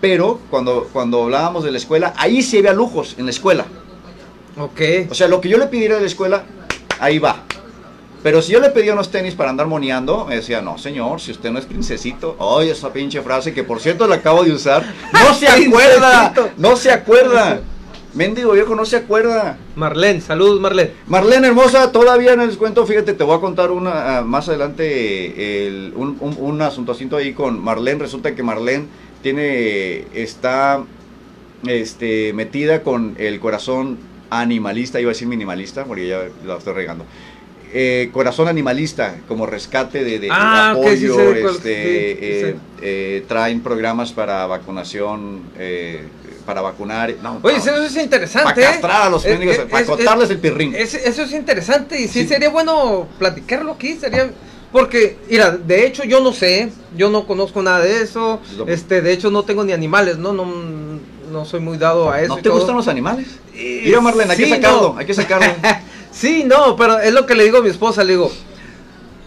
[0.00, 3.64] pero cuando, cuando hablábamos de la escuela, ahí sí había lujos en la escuela.
[4.58, 4.80] Ok.
[5.10, 6.44] O sea, lo que yo le pidiera de la escuela,
[7.00, 7.42] ahí va.
[8.22, 11.32] Pero si yo le pedía unos tenis para andar moneando, me decía, no, señor, si
[11.32, 12.36] usted no es princesito.
[12.38, 14.82] Oye, esa pinche frase que por cierto la acabo de usar.
[15.12, 16.32] No se acuerda.
[16.56, 17.60] No se acuerda.
[18.14, 19.58] Mendigo viejo, no se acuerda.
[19.74, 20.92] Marlene, saludos Marlene.
[21.08, 25.66] Marlene hermosa, todavía en el cuento, fíjate, te voy a contar una ah, más adelante
[25.66, 26.62] el- un, un, un
[27.16, 27.98] ahí con Marlene.
[28.00, 28.86] Resulta que Marlene
[29.22, 30.84] tiene, está
[31.66, 33.98] este, metida con el corazón
[34.30, 37.04] animalista, iba a decir minimalista, porque ya la estoy regando.
[37.76, 44.12] Eh, corazón animalista, como rescate de, Ah, sí apoyo, este, sí, eh, eh, traen programas
[44.12, 45.40] para vacunación,
[46.44, 47.14] para vacunar.
[47.22, 48.54] No, Oye, no, eso es interesante.
[48.54, 48.72] para ¿eh?
[48.72, 50.74] castrar a los mendigos, es- para es- cortarles el pirrín.
[50.74, 52.28] es- eso es interesante y sí, Sí.
[52.28, 54.30] sería bueno platicarlo aquí, sería
[54.72, 59.12] porque mira, de hecho yo no sé, yo no conozco nada de eso, este, de
[59.12, 60.44] hecho no tengo ni animales, no, no,
[61.30, 62.28] no soy muy dado a eso.
[62.28, 62.54] ¿No te todo.
[62.58, 63.26] gustan los animales?
[63.54, 64.98] Y- Mira, Marlene, hay que sacarlo, no.
[64.98, 65.46] hay que sacarlo.
[66.14, 68.30] Sí, no, pero es lo que le digo a mi esposa, le digo,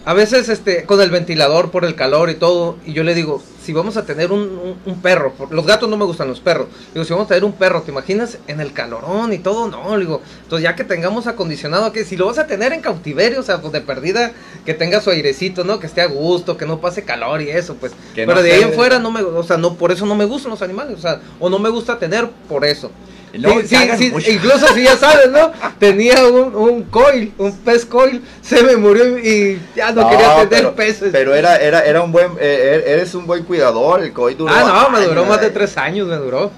[0.08, 3.42] a veces este, con el ventilador por el calor y todo, y yo le digo,
[3.62, 6.40] si vamos a tener un, un- un perro, por- los gatos no me gustan los
[6.40, 9.68] perros, digo, si vamos a tener un perro, ¿te imaginas en el calorón y todo?
[9.68, 12.80] No, le digo, entonces ya que tengamos acondicionado, que si lo vas a tener en
[12.80, 14.32] cautiverio, o sea, pues de perdida,
[14.64, 15.78] que tenga su airecito, ¿no?
[15.78, 17.92] Que esté a gusto, que no pase calor y eso, pues.
[18.14, 20.14] Que pero no de ahí en fuera no me, o sea, no, por eso no
[20.14, 22.90] me gustan los animales, o sea, o no me gusta tener por eso.
[23.34, 24.30] No, Sí, sí, cagan sí, mucho.
[24.30, 25.52] incluso si ya sabes, ¿no?
[25.78, 30.48] Tenía un, un coil, un pez coil, se me murió y ya no, quería tener
[30.48, 31.10] pero, peces.
[31.12, 34.88] Pero era, era, era un buen, eh, eres un buen cuidador, el COI duró ah,
[34.90, 35.50] no, me duró más de eh.
[35.50, 36.50] tres años, me duró.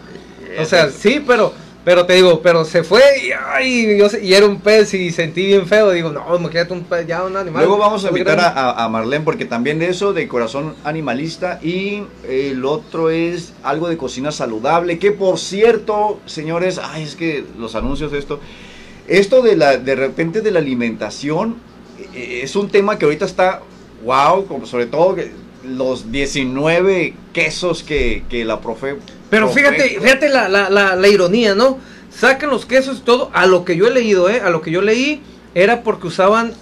[0.58, 4.44] O sea, sí, pero, pero te digo, pero se fue y, ay, yo y era
[4.44, 5.90] un pez y sentí bien feo.
[5.90, 7.64] Digo, no, imagínate un pez, ya un animal.
[7.64, 12.64] Luego vamos a invitar a, a, Marlene porque también eso, de corazón animalista y el
[12.66, 18.12] otro es algo de cocina saludable, que por cierto, señores, ay, es que los anuncios
[18.12, 18.40] de esto,
[19.08, 21.56] esto de la, de repente de la alimentación
[22.14, 23.62] eh, es un tema que ahorita está,
[24.04, 25.16] wow, como sobre todo
[25.64, 28.96] los 19 quesos que, que la profe...
[29.30, 31.78] Pero fíjate, fíjate la, la, la, la ironía, ¿no?
[32.10, 34.40] Sacan los quesos y todo, a lo que yo he leído, ¿eh?
[34.44, 35.22] A lo que yo leí,
[35.54, 36.52] era porque usaban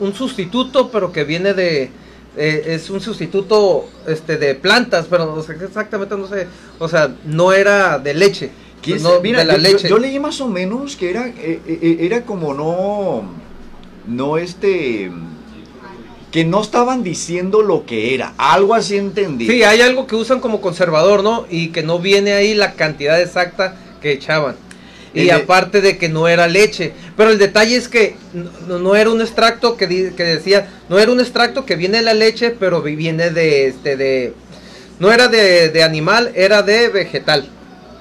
[0.00, 1.90] un sustituto, pero que viene de...
[2.36, 6.46] eh, es un sustituto este de plantas, pero exactamente no sé,
[6.78, 8.50] o sea, no era de leche.
[9.22, 9.88] Mira, de la yo, yo- leche.
[9.88, 13.22] yo leí más o menos que era, eh, eh, era como no,
[14.06, 15.10] no este,
[16.32, 19.46] que no estaban diciendo lo que era, algo así entendí.
[19.46, 21.46] Sí, hay algo que usan como conservador, ¿no?
[21.50, 24.56] Y que no viene ahí la cantidad exacta que echaban.
[25.14, 26.94] Y de- aparte de que no era leche.
[27.18, 28.16] Pero el detalle es que
[28.66, 31.98] no, no era un extracto que, di- que decía, no era un extracto que viene
[31.98, 34.32] de la leche, pero vi- viene de, este, de,
[34.98, 37.46] no era de, de animal, era de vegetal.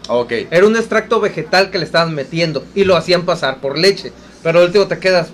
[0.08, 0.32] Ok.
[0.52, 4.14] Era un extracto vegetal que le estaban metiendo y lo hacían pasar por leche.
[4.42, 5.28] Pero al último te quedas,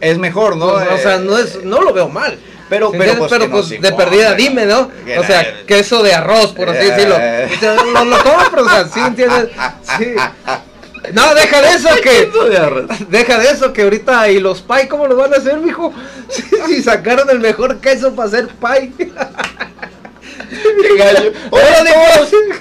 [0.00, 0.66] Es mejor, ¿no?
[0.66, 2.38] o sea, Eh, no es, no lo veo mal.
[2.68, 4.90] Pero, pero, pues, Pero, pues, de perdida dime, ¿no?
[5.18, 6.90] O sea, queso de arroz, por así Eh.
[6.90, 7.16] decirlo.
[7.60, 9.48] Sea, Lo, lo compro, o sea, ¿sí entiendes?
[9.98, 10.14] Sí.
[11.14, 12.30] No, deja de eso que...
[13.08, 15.92] Deja de eso que ahorita y los pie, ¿cómo lo van a hacer, mijo?
[16.28, 18.92] Si, si sacaron el mejor queso para hacer pie.
[20.98, 21.32] Gallo.
[21.50, 21.64] Oye,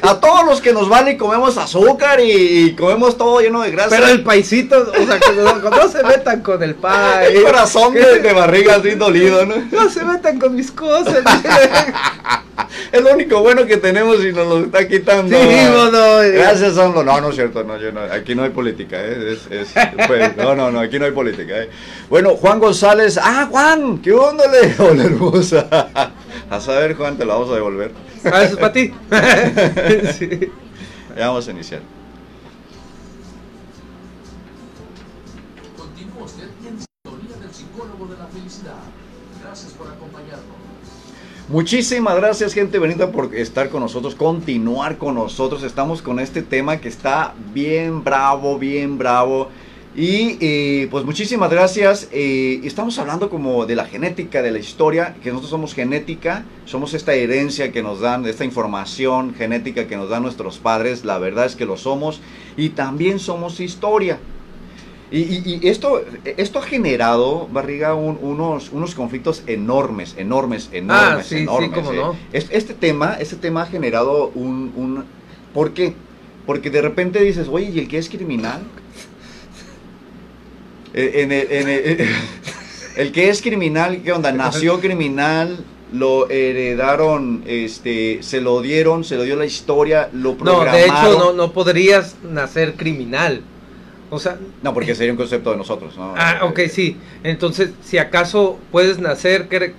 [0.02, 3.71] a todos, los que nos vale y comemos azúcar y, y comemos todo lleno de
[3.71, 3.89] grasa.
[3.89, 6.89] Pero el paisito, o sea, que no, no se metan con el pie.
[7.30, 9.56] el corazón de, de barriga así dolido, ¿no?
[9.71, 11.23] No se metan con mis cosas.
[12.92, 15.36] Es lo único bueno que tenemos y nos lo está quitando.
[15.38, 16.32] Sí, eh.
[16.36, 17.04] Gracias, AMLO.
[17.04, 19.34] No, no es cierto, no, yo no, aquí no hay política, ¿eh?
[19.34, 19.74] Es, es-
[20.08, 21.70] pues, no, no, no, aquí no hay política, ¿eh?
[22.10, 23.20] Bueno, Juan González.
[23.22, 24.74] Ah, Juan, ¿qué onda, le?
[24.82, 25.68] Hola, hermosa.
[26.50, 27.92] A saber, Juan, te la vamos a devolver.
[28.26, 28.94] Ah, eso es para ti.
[30.18, 30.52] Sí.
[31.18, 31.82] Ya vamos a iniciar.
[41.50, 45.64] Muchísimas gracias, gente bonita, por estar con nosotros, continuar con nosotros.
[45.64, 49.48] Estamos con este tema que está bien bravo, bien bravo.
[49.96, 52.10] Y eh, pues muchísimas gracias.
[52.12, 56.94] Eh, estamos hablando como de la genética, de la historia, que nosotros somos genética, somos
[56.94, 61.46] esta herencia que nos dan, esta información genética que nos dan nuestros padres, la verdad
[61.46, 62.20] es que lo somos,
[62.58, 64.20] y también somos historia.
[65.10, 66.02] Y, y- y esto,
[66.36, 71.70] esto ha generado, Barriga, un- unos, unos conflictos enormes, enormes, enormes, Ah, sí, sí, enormes.
[71.74, 71.96] cómo ¿eh?
[71.96, 72.15] no.
[72.34, 75.06] Es- Este tema, este tema ha generado un, un...
[75.54, 75.93] ¿Por qué?
[76.46, 78.62] Porque de repente dices, oye, ¿y el que es criminal?
[80.93, 82.08] Eh, En el, en el-
[82.98, 84.32] el que es criminal, ¿qué onda?
[84.32, 85.58] Nació criminal,
[85.93, 90.74] lo heredaron, este, se lo dieron, se lo dio la historia, lo No, programaron.
[90.74, 93.41] de hecho no, no podrías nacer criminal.
[94.10, 96.13] O sea, No, porque sería un concepto de nosotros, ¿no?
[96.17, 96.98] ah, ok, sí.
[97.24, 99.48] Entonces, si acaso puedes nacer...
[99.50, 99.74] que-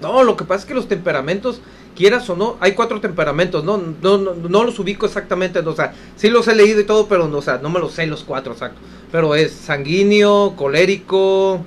[0.00, 1.60] No, lo que pasa es que los temperamentos,
[1.96, 3.76] quieras o no, hay cuatro temperamentos, ¿no?
[4.02, 7.28] No, no, no los ubico exactamente, o sea, sí los he leído y todo, pero
[7.28, 8.78] no, o sea, no me los sé los cuatro, exacto.
[9.10, 11.64] Pero es sanguíneo, colérico,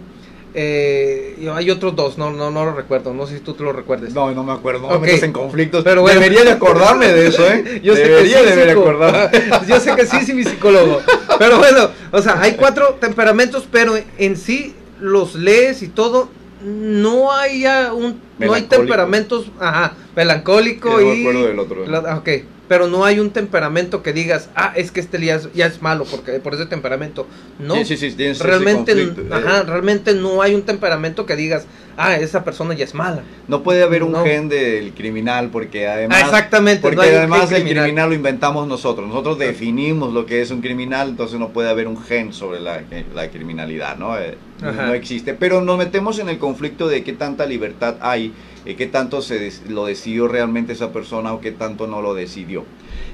[0.57, 3.73] eh, hay otros dos, no, no, no lo recuerdo, no sé si tú te lo
[3.73, 4.13] recuerdes.
[4.13, 5.83] No, no me acuerdo, no me metas en conflictos.
[5.83, 6.19] Pero bueno.
[6.19, 7.79] Debería de acordarme de eso, ¿eh?
[7.83, 9.29] Yo sé Debería que sí, de acordarme.
[9.67, 11.01] Yo sé que sí, sí, mi psicólogo.
[11.37, 16.29] Pero bueno, o sea, hay cuatro temperamentos, pero en sí los lees y todo.
[16.63, 21.85] No hay un, no hay temperamentos, ajá, melancólico no me y, acuerdo del otro.
[21.85, 22.29] la- ah, ok,
[22.67, 25.81] pero no hay un temperamento que digas, ah, es que este ya es, ya es
[25.81, 27.27] malo porque por ese temperamento.
[27.59, 29.35] No, Sí, sí, sí, realmente, conflicto.
[29.35, 31.65] ajá, realmente no hay un temperamento que digas,
[31.97, 33.21] ah, esa persona ya es mala.
[33.47, 34.23] No puede haber un No.
[34.23, 36.17] gen del criminal porque además...
[36.21, 38.09] Ah, exactamente, Porque no hay un además el criminal.
[38.09, 39.07] lo inventamos nosotros.
[39.07, 42.81] Nosotros definimos lo que es un criminal, entonces no puede haber un gen sobre la,
[43.13, 44.17] la criminalidad, ¿no?
[44.17, 44.87] Eh, Ajá.
[44.87, 45.33] no existe.
[45.33, 48.33] Pero nos metemos en el conflicto de qué tanta libertad hay,
[48.65, 52.63] eh, qué tanto se lo decidió realmente esa persona o qué tanto no lo decidió.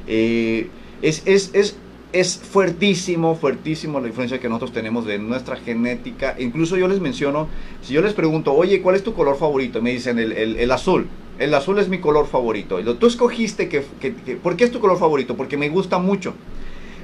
[0.08, 0.68] Eh,
[1.02, 1.78] es, es, es,
[2.14, 6.36] es fuertísimo, fuertísimo la influencia que nosotros tenemos de nuestra genética.
[6.40, 7.48] Incluso yo les menciono,
[7.82, 9.82] si yo les pregunto, oye, ¿cuál es tu color favorito?
[9.82, 11.08] Me dicen el, el- el azul.
[11.40, 12.78] El azul es mi color favorito.
[12.98, 15.36] Tú escogiste que, que, que- ¿Por qué es tu color favorito?
[15.36, 16.34] Porque me gusta mucho.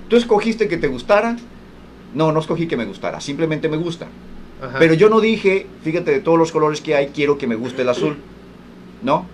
[0.10, 1.38] ¿Tú escogiste que te gustara?
[2.13, 4.07] No, no escogí que me gustara, simplemente me gusta.
[4.62, 4.79] Ajá.
[4.79, 7.81] Pero yo no dije, fíjate, de todos los colores que hay, quiero que me guste
[7.81, 8.17] el azul.
[9.01, 9.25] No.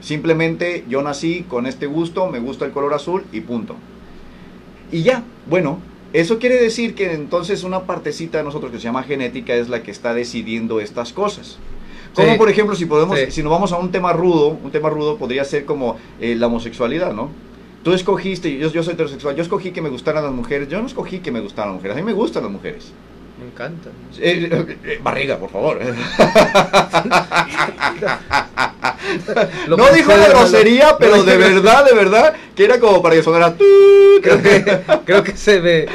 [0.00, 3.76] Simplemente yo nací con este gusto, me gusta el color azul y punto.
[4.90, 5.78] Y ya, bueno,
[6.12, 9.82] eso quiere decir que entonces una partecita de nosotros que se llama genética es la
[9.82, 11.58] que está decidiendo estas cosas.
[12.14, 12.38] Como Sí.
[12.38, 13.30] por ejemplo, si podemos, Sí.
[13.30, 16.48] si nos vamos a un tema rudo, un tema rudo podría ser como eh, la
[16.48, 17.28] homosexualidad, ¿no?
[17.84, 20.86] Tú escogiste, yo, yo soy heterosexual, yo escogí que me gustaran las mujeres, yo no
[20.86, 22.92] escogí que me gustaran las mujeres, a mí me gustan las mujeres.
[23.52, 23.88] Encanta.
[24.18, 25.80] Eh, eh, eh, barriga, por favor.
[29.68, 33.54] No dijo la grosería, pero de verdad, de verdad, que era como para que sonara.
[34.22, 35.88] Creo que, creo que se ve.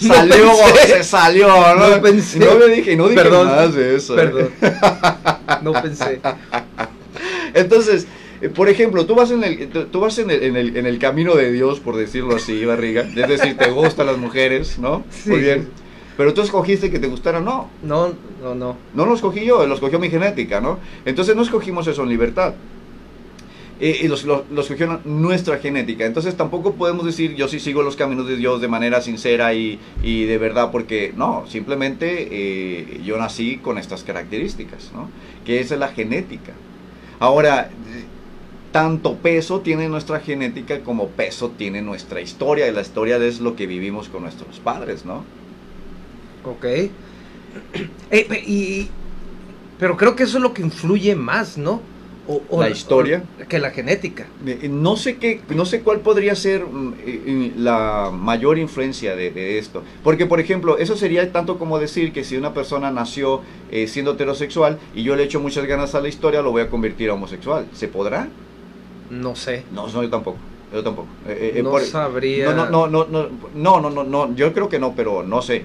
[0.00, 0.86] No salió, pensé.
[0.94, 1.88] se salió, ¿no?
[1.88, 2.38] No pensé.
[2.38, 4.16] No me dije, no dije Perdón, más de eso.
[4.16, 4.48] Perdón.
[5.60, 6.18] No pensé.
[7.52, 8.06] Entonces,
[8.54, 10.98] por ejemplo, tú vas en el, tú- tú vas en el, en el, en el
[10.98, 13.02] camino de Dios, por decirlo así, barriga.
[13.02, 15.04] Es decir, te gustan las mujeres, ¿no?
[15.10, 15.28] Sí.
[15.28, 15.68] Muy bien.
[16.18, 17.70] Pero tú escogiste que te gustaran, no.
[17.84, 18.76] No, no, no.
[18.92, 20.80] No lo escogí yo, lo escogió mi genética, ¿no?
[21.04, 22.54] Entonces no escogimos eso en libertad.
[23.78, 26.04] Eh, y los, los, los escogió nuestra genética.
[26.04, 29.78] Entonces tampoco podemos decir yo sí sigo los caminos de Dios de manera sincera y,
[30.02, 35.08] y de verdad, porque no, simplemente eh, yo nací con estas características, ¿no?
[35.46, 36.52] Que esa es la genética.
[37.20, 37.70] Ahora,
[38.72, 42.66] tanto peso tiene nuestra genética como peso tiene nuestra historia.
[42.66, 45.22] Y la historia es lo que vivimos con nuestros padres, ¿no?
[46.44, 46.64] Ok.
[48.10, 48.88] Eh, y,
[49.78, 51.80] pero creo que eso es lo que influye más, ¿no?
[52.26, 53.22] O- o La historia.
[53.42, 54.26] o- que la genética.
[54.46, 59.16] Eh, No sé qué, no sé cuál podría ser mm, eh, eh, la mayor influencia
[59.16, 59.82] de, de esto.
[60.04, 64.12] Porque, por ejemplo, eso sería tanto como decir que si una persona nació eh, siendo
[64.12, 67.14] heterosexual y yo le echo muchas ganas a la historia, lo voy a convertir a
[67.14, 67.66] homosexual.
[67.72, 68.28] ¿Se podrá?
[69.10, 69.64] No sé.
[69.72, 70.36] No, no yo tampoco.
[70.72, 71.08] Yo tampoco.
[71.26, 72.52] Eh, eh, eh, no sabría.
[72.52, 75.64] No no no, no, no, no, no, no, yo creo que no, pero no sé.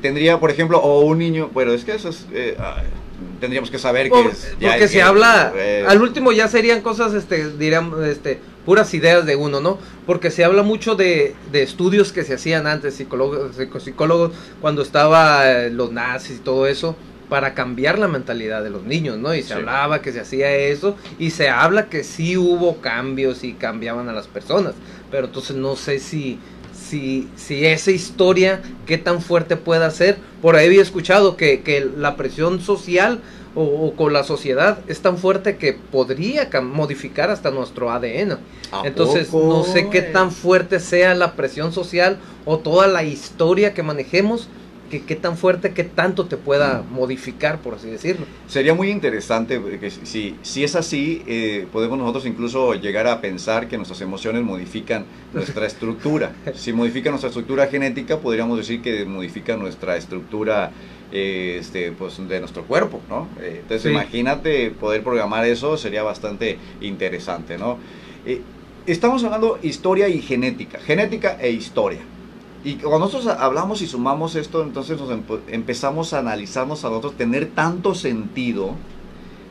[0.00, 2.26] Tendría, por ejemplo, o un niño, bueno, es que eso es,
[3.40, 5.52] tendríamos que saber que es, ya porque se que, habla,
[5.86, 9.78] al último ya serían cosas, este, diríamos, este, puras ideas de uno, ¿no?
[10.06, 15.68] Porque se habla mucho de, de estudios que se hacían antes, psicólogos, psicólogos, cuando estaba
[15.70, 16.96] los nazis y todo eso
[17.28, 19.34] para cambiar la mentalidad de los niños, ¿no?
[19.34, 19.52] Y se Sí.
[19.54, 24.12] hablaba que se hacía eso, y se habla que sí hubo cambios y cambiaban a
[24.12, 24.74] las personas,
[25.10, 26.38] pero entonces no sé si,
[26.72, 30.18] si, si esa historia, qué tan fuerte pueda ser.
[30.42, 33.20] Por ahí había escuchado que, que la presión social
[33.54, 38.38] o, o con la sociedad es tan fuerte que podría modificar hasta nuestro ADN.
[38.72, 39.46] ¿a Entonces, poco?
[39.48, 44.48] no sé qué tan fuerte sea la presión social o toda la historia que manejemos
[45.00, 48.26] qué tan fuerte, qué tanto te pueda modificar, por así decirlo.
[48.48, 53.68] Sería muy interesante, que si, si es así, eh, podemos nosotros incluso llegar a pensar
[53.68, 56.32] que nuestras emociones modifican nuestra estructura.
[56.54, 60.70] Si modifica nuestra estructura genética, podríamos decir que modifica nuestra estructura
[61.12, 63.28] eh, este, pues, de nuestro cuerpo, ¿no?
[63.40, 63.88] Eh, entonces Sí.
[63.90, 67.78] imagínate poder programar eso, sería bastante interesante, ¿no?
[68.26, 68.40] Eh,
[68.86, 72.00] estamos hablando historia y genética, genética e historia.
[72.64, 77.14] Y cuando nosotros hablamos y sumamos esto, entonces nos empe- empezamos a analizarnos a nosotros,
[77.14, 78.74] tener tanto sentido,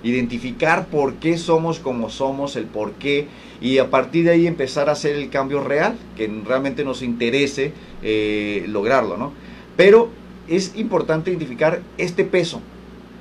[0.02, 3.28] identificar por qué somos como somos, el por qué,
[3.62, 7.72] y a partir de ahí empezar a hacer el cambio real, que realmente nos interese
[8.02, 9.32] eh, lograrlo, ¿no?
[9.78, 10.10] Pero
[10.48, 12.62] es importante identificar este peso,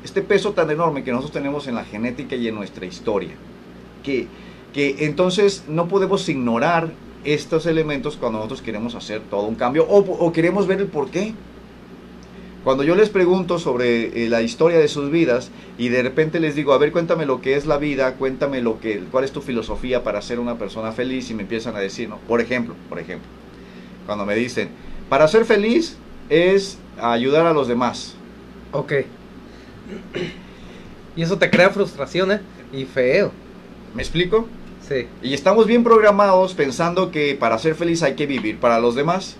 [0.02, 3.34] este peso tan enorme que nosotros tenemos en la genética y en nuestra historia,
[4.02, 4.26] que,
[4.72, 6.90] que entonces no podemos ignorar
[7.24, 11.10] estos elementos cuando nosotros queremos hacer todo un cambio o, o queremos ver el por
[11.10, 11.34] qué.
[12.64, 16.54] Cuando yo les pregunto sobre eh, la historia de sus vidas y de repente les
[16.54, 19.40] digo, a ver, cuéntame lo que es la vida, cuéntame lo que, cuál es tu
[19.40, 22.18] filosofía para ser una persona feliz y me empiezan a decir, ¿no?
[22.18, 23.28] Por ejemplo, por ejemplo,
[24.06, 24.68] cuando me dicen,
[25.08, 25.96] para ser feliz
[26.28, 28.14] es ayudar a los demás.
[28.72, 28.92] Ok.
[31.14, 32.40] Y eso te crea frustración, ¿eh?
[32.72, 33.32] Y feo.
[33.94, 34.48] ¿Me explico?
[34.86, 35.06] Sí.
[35.22, 39.36] Y estamos bien programados pensando que para ser feliz hay que vivir para los demás,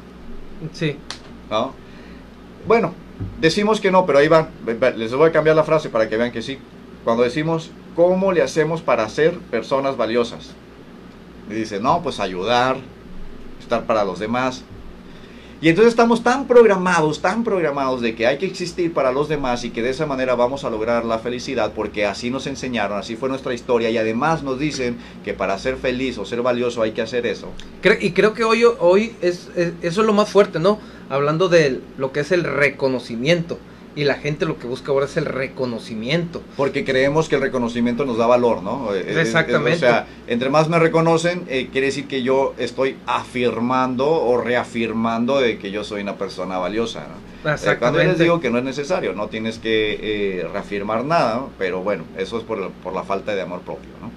[0.72, 0.96] Sí.
[1.50, 1.72] ¿no?
[2.66, 2.94] Bueno,
[3.40, 4.48] decimos que no, pero ahí va.
[4.96, 6.58] Les voy a cambiar la frase para que vean que sí.
[7.04, 10.52] Cuando decimos, ¿cómo le hacemos para ser personas valiosas?
[11.50, 12.76] Y dice, no, pues ayudar,
[13.60, 14.62] estar para los demás.
[15.62, 19.62] Y entonces estamos tan programados, tan programados de que hay que existir para los demás
[19.64, 23.14] y que de esa manera vamos a lograr la felicidad porque así nos enseñaron, así
[23.14, 26.90] fue nuestra historia y además nos dicen que para ser feliz o ser valioso hay
[26.90, 27.46] que hacer eso.
[28.00, 30.80] Y creo que hoy, hoy es, es- eso es lo más fuerte, ¿no?
[31.08, 33.56] Hablando de lo que es el reconocimiento.
[33.94, 36.40] Y la gente lo que busca ahora es el reconocimiento.
[36.56, 38.94] Porque creemos que el reconocimiento nos da valor, ¿no?
[38.94, 39.76] Eh, eh, Exactamente.
[39.76, 45.40] O sea, entre más me reconocen, eh, quiere decir que yo estoy afirmando o reafirmando
[45.40, 47.32] de que yo soy una persona valiosa, ¿no?
[47.42, 48.22] Eh, Cuando yo les Exactamente.
[48.22, 51.50] digo que no es necesario, no tienes que eh, reafirmar nada, ¿no?
[51.58, 54.10] pero bueno, eso es por, por la falta de amor propio, ¿no?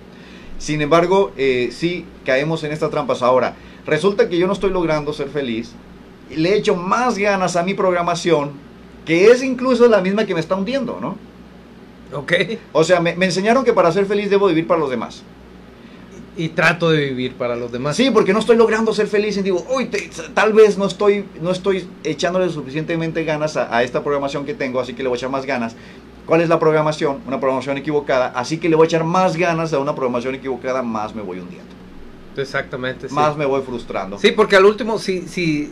[0.59, 3.21] Sin embargo, eh, sí caemos en estas trampas.
[3.23, 3.55] Ahora,
[3.85, 5.71] resulta que yo no estoy logrando ser feliz,
[6.33, 8.51] le echo más ganas a mi programación,
[9.05, 11.17] que es incluso la misma que me está hundiendo, ¿no?
[12.17, 12.33] Ok.
[12.71, 15.23] O sea, me, me enseñaron que para ser feliz debo vivir para los demás.
[16.37, 17.95] Y trato de vivir para los demás.
[17.95, 21.25] Sí, porque no estoy logrando ser feliz y digo, uy, te- tal vez no estoy,
[21.41, 25.15] no estoy echándole suficientemente ganas a, a esta programación que tengo, así que le voy
[25.15, 25.75] a echar más ganas.
[26.25, 27.19] ¿Cuál es la programación?
[27.25, 30.81] Una programación equivocada, así que le voy a echar más ganas a una programación equivocada,
[30.81, 31.69] más me voy hundiendo.
[32.35, 33.07] Exactamente.
[33.07, 33.15] Sí.
[33.15, 34.17] Más me voy frustrando.
[34.19, 35.71] Sí, porque al último, si, si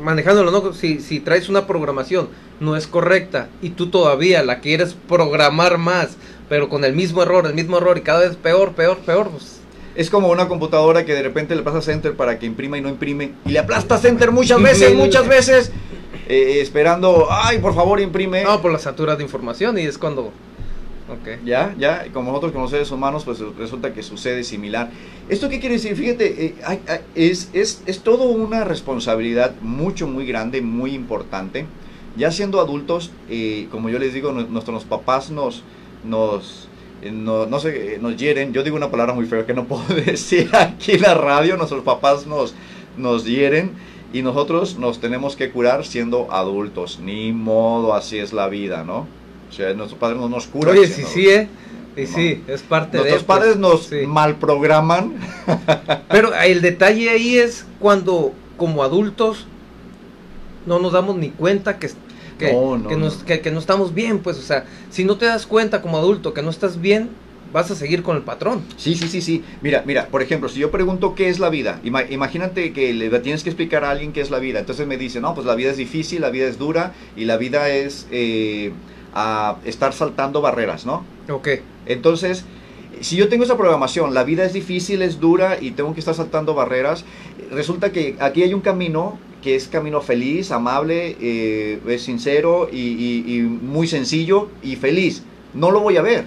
[0.00, 0.72] manejándolo, ¿no?
[0.74, 2.28] Si, si traes una programación
[2.60, 6.16] no es correcta y tú todavía la quieres programar más,
[6.48, 9.60] pero con el mismo error, el mismo error y cada vez peor, peor, peor, pues
[9.94, 12.88] Es como una computadora que de repente le pasas enter para que imprima y no
[12.88, 13.32] imprime.
[13.44, 15.72] Y le aplastas enter muchas veces, muchas veces.
[16.28, 18.44] eh, esperando, ay, por favor imprime.
[18.44, 20.32] no, por las saturas de información y es cuando...
[21.10, 21.42] Ok.
[21.44, 24.90] Ya, ya, como nosotros como seres humanos, pues resulta que sucede similar.
[25.30, 25.96] ¿Esto qué quiere decir?
[25.96, 31.64] Fíjate, eh, hay- hay- es, es, es todo una responsabilidad mucho, muy grande, muy importante.
[32.16, 35.62] Ya siendo adultos, eh, como yo les digo, nu- nuestros papás nos,
[36.04, 36.68] nos,
[37.02, 38.52] eh, no, no sé, eh, nos hieren.
[38.52, 41.56] Yo digo una palabra muy fea que no puedo decir aquí en la radio.
[41.56, 42.54] Nuestros papás nos,
[42.96, 43.72] nos hieren
[44.12, 46.98] y nosotros nos tenemos que curar siendo adultos.
[47.02, 49.06] Ni modo, así es la vida, ¿no?
[49.48, 50.76] O sea, nuestros padres no nos curan.
[50.76, 51.48] Oye, sí, sí, ¿eh?
[51.96, 52.06] Y No.
[52.08, 52.98] sí, es parte de...
[53.04, 54.06] Nuestros padres nos sí.
[54.06, 55.14] malprograman.
[56.08, 59.46] Pero el detalle ahí es cuando como adultos
[60.68, 61.90] no nos damos ni cuenta que,
[62.38, 63.24] que, No, no, que, nos- no.
[63.24, 66.34] que- que no estamos bien, pues, o sea, si no te das cuenta como adulto
[66.34, 67.08] que no estás bien,
[67.52, 68.62] vas a seguir con el patrón.
[68.76, 69.42] Sí, sí, sí, sí.
[69.62, 73.08] Mira, mira, por ejemplo, si yo pregunto qué es la vida, ima- imagínate que le
[73.20, 74.58] tienes que explicar a alguien qué es la vida.
[74.60, 77.38] Entonces me dice, no, pues la vida es difícil, la vida es dura y la
[77.38, 78.70] vida es eh,
[79.14, 81.04] a estar saltando barreras, ¿no?
[81.30, 81.48] Ok,
[81.86, 82.44] Entonces,
[83.02, 86.14] si yo tengo esa programación, la vida es difícil, es dura y tengo que estar
[86.14, 87.04] saltando barreras,
[87.50, 93.22] resulta que aquí hay un camino que es camino feliz, amable, eh, es sincero y,
[93.26, 95.22] y- muy sencillo y feliz.
[95.54, 96.24] No lo voy a ver.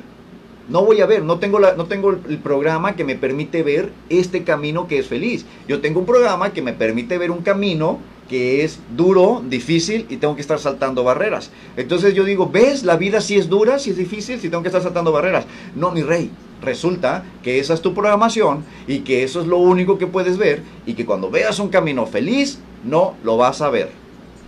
[0.69, 3.63] No voy a ver, no tengo, la, no tengo el, el programa que me permite
[3.63, 5.45] ver este camino que es feliz.
[5.67, 7.99] Yo tengo un programa que me permite ver un camino
[8.29, 11.51] que es duro, difícil y tengo que estar saltando barreras.
[11.75, 12.83] Entonces yo digo, ¿ves?
[12.83, 15.45] La vida sí es dura, sí es difícil, sí tengo que estar saltando barreras.
[15.75, 16.31] No, mi rey,
[16.61, 20.61] resulta que esa es tu programación y que eso es lo único que puedes ver
[20.85, 23.89] y que cuando veas un camino feliz, no lo vas a ver.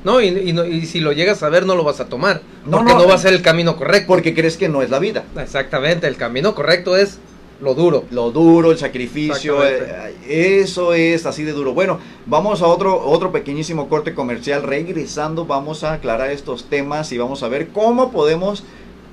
[0.03, 2.41] No, y, y no- y si lo llegas a ver no lo vas a tomar.
[2.65, 4.07] No, porque no, no, va a ser el camino correcto.
[4.07, 5.23] Porque crees que no es la vida.
[5.37, 7.19] Exactamente, el camino correcto es
[7.61, 8.03] lo duro.
[8.11, 11.73] Lo duro, el sacrificio, eh, eso es así de duro.
[11.73, 14.63] Bueno, vamos a otro, otro pequeñísimo corte comercial.
[14.63, 18.65] Regresando, vamos a aclarar estos temas y vamos a ver cómo podemos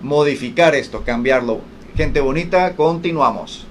[0.03, 1.61] modificar esto, cambiarlo.
[1.97, 3.67] Gente bonita, continuamos.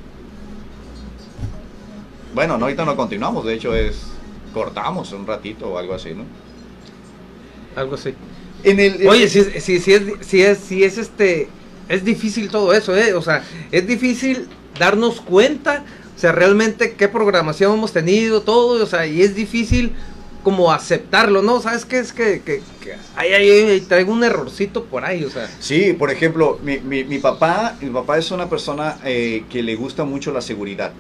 [2.34, 4.04] Bueno, no, ahorita no continuamos, de hecho es
[4.54, 6.24] cortamos un ratito o algo así, ¿no?
[7.76, 8.14] Algo así.
[8.64, 11.50] En el, Oye, si, si, si es, si es, si es este,
[11.88, 13.14] es difícil todo eso, ¿eh?
[13.14, 14.48] O sea, es difícil
[14.78, 15.84] darnos cuenta,
[16.16, 19.94] o sea, realmente qué programación hemos tenido, todo, o sea, y es difícil
[20.44, 21.62] como aceptarlo, ¿no?
[21.62, 22.00] ¿Sabes qué?
[22.00, 22.62] Es que, que,
[23.82, 25.50] traigo un errorcito por ahí, o sea.
[25.60, 29.76] Sí, por ejemplo, mi, mi, mi papá, mi papá es una persona eh, que le
[29.76, 30.92] gusta mucho la seguridad.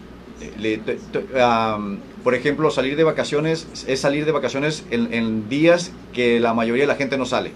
[0.41, 5.13] Eh, le- t- t- am, por ejemplo, salir de vacaciones es salir de vacaciones en,
[5.13, 7.51] en días que la mayoría de la gente no sale.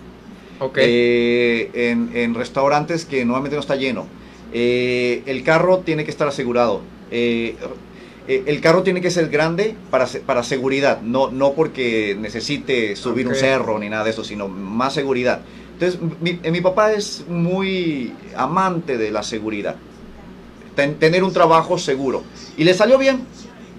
[0.60, 0.78] Ok.
[0.82, 4.08] Eh, en, en restaurantes que normalmente no está lleno.
[4.54, 6.82] Eh, el carro tiene que estar asegurado.
[7.12, 7.56] Eh,
[8.28, 13.28] eh, el carro tiene que ser grande para, para seguridad, no, no porque necesite subir
[13.28, 15.42] un cerro ni nada de eso, sino más seguridad.
[15.74, 19.76] Entonces, mi, eh, mi papá es muy amante de la seguridad.
[20.76, 22.24] Ten- tener un trabajo seguro.
[22.58, 23.22] Y le salió bien,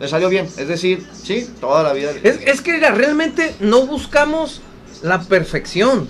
[0.00, 0.46] le salió bien.
[0.56, 2.10] Es decir, sí, toda la vida.
[2.22, 4.60] Es, es que realmente no buscamos
[5.02, 6.08] la perfección,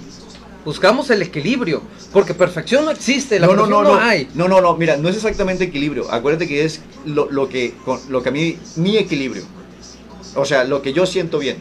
[0.64, 4.28] buscamos el equilibrio, porque perfección no existe, la no, no, hay.
[4.34, 6.10] no, no, no, mira, no es exactamente equilibrio.
[6.10, 7.74] Acuérdate que es lo, lo que,
[8.08, 9.44] lo que a mí, mi equilibrio.
[10.36, 11.58] O sea, lo que yo siento bien.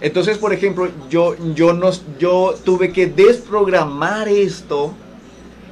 [0.00, 4.94] Entonces, por ejemplo, yo, yo, no, yo tuve que desprogramar esto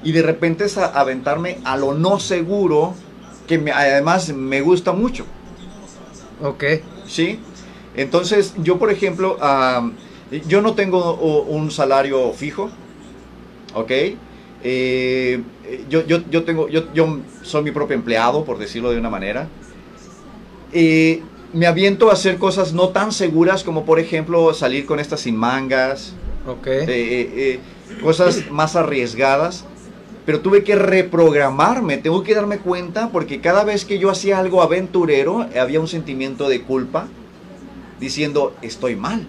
[0.05, 2.95] y de repente es a- aventarme a lo no seguro,
[3.47, 5.25] que me- además me gusta mucho.
[6.43, 6.65] Ok,
[7.07, 7.39] ¿sí?
[7.97, 9.39] Entonces, yo, por ejemplo,
[10.47, 12.71] yo no tengo un salario fijo,
[13.75, 13.91] ¿ok?
[14.63, 15.41] Eh,
[15.89, 19.49] yo, yo, yo, tengo, yo, yo soy mi propio empleado, por decirlo de una manera.
[20.73, 21.23] Eh,
[21.53, 25.37] me aviento a hacer cosas no tan seguras como, por ejemplo, salir con estas sin
[25.37, 26.13] mangas,
[26.47, 26.67] ok.
[26.67, 27.61] eh, eh,
[28.03, 29.65] cosas más arriesgadas.
[30.27, 34.61] Pero tuve que reprogramarme, tengo que darme cuenta porque cada vez que yo hacía algo
[34.61, 37.09] aventurero había un sentimiento de culpa
[37.99, 39.27] diciendo estoy mal.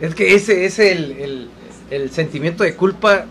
[0.00, 1.48] Es que ese es el, el,
[1.90, 3.26] el sentimiento de culpa.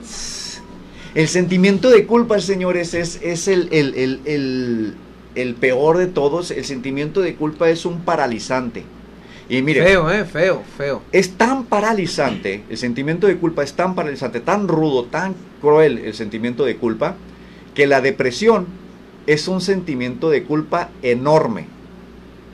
[1.16, 4.96] El sentimiento de culpa, señores, es, es el, el-
[5.36, 6.52] el- peor de todos.
[6.52, 8.84] El sentimiento de culpa es un paralizante.
[9.48, 11.02] Y mire, Feo, eh, feo, feo.
[11.12, 16.14] es tan paralizante, el sentimiento de culpa es tan paralizante, tan rudo, tan cruel el
[16.14, 17.16] sentimiento de culpa,
[17.74, 18.68] que la depresión
[19.26, 21.66] es un sentimiento de culpa enorme.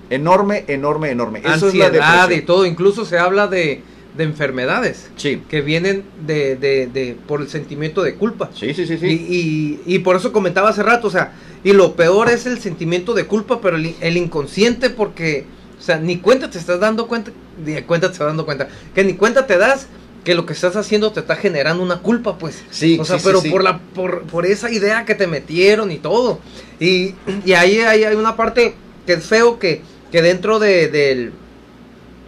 [0.09, 1.39] Enorme, enorme, enorme.
[1.39, 2.45] Eso es la Ansiedad y depresión.
[2.45, 3.83] todo, incluso se habla de,
[4.17, 8.49] de enfermedades Sí, que vienen de, de, de, por el sentimiento de culpa.
[8.53, 8.97] sí, sí, sí.
[8.97, 9.07] sí.
[9.07, 12.59] Y, y, y por eso comentaba hace rato, o sea, y lo peor es el
[12.59, 15.45] sentimiento de culpa, pero el, el inconsciente porque,
[15.77, 17.31] o sea, ni cuenta te estás dando cuenta,
[17.65, 19.87] ni cuenta te estás dando cuenta, que ni cuenta te das
[20.23, 22.63] que lo que estás haciendo te está generando una culpa, pues.
[22.71, 23.49] Sí, o sea, sí, pero sí.
[23.49, 26.39] por la por, por esa idea que te metieron y todo.
[26.79, 27.13] Y,
[27.45, 28.73] y ahí, ahí hay una parte
[29.05, 31.31] que es feo que, que dentro de, del,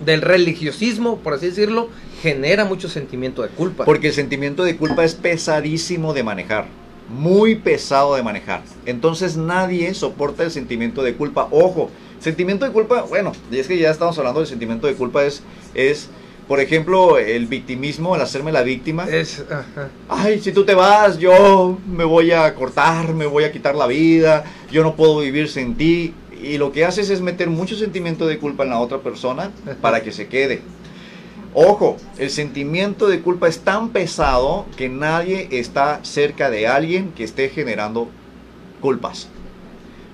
[0.06, 1.90] del religiosismo, por así decirlo,
[2.22, 3.86] genera mucho sentimiento de culpa.
[3.86, 6.68] Porque el sentimiento de culpa es pesadísimo de manejar.
[7.10, 8.64] Muy pesado de manejar.
[8.86, 11.48] Entonces nadie soporta el sentimiento de culpa.
[11.52, 11.90] Ojo,
[12.20, 15.42] sentimiento de culpa, bueno, y es que ya estamos hablando del sentimiento de culpa, es,
[15.74, 16.10] es
[16.48, 19.06] por ejemplo, el victimismo, el hacerme la víctima.
[19.10, 19.90] es, ajá.
[20.08, 23.86] Ay, si tú te vas, yo me voy a cortar, me voy a quitar la
[23.86, 26.14] vida, yo no puedo vivir sin ti.
[26.42, 30.04] Y lo que haces es meter mucho sentimiento de culpa en la otra persona para
[30.04, 30.62] que se quede.
[31.54, 37.24] Ojo, el sentimiento de culpa es tan pesado que nadie está cerca de alguien que
[37.24, 38.10] esté generando
[38.80, 39.28] culpas.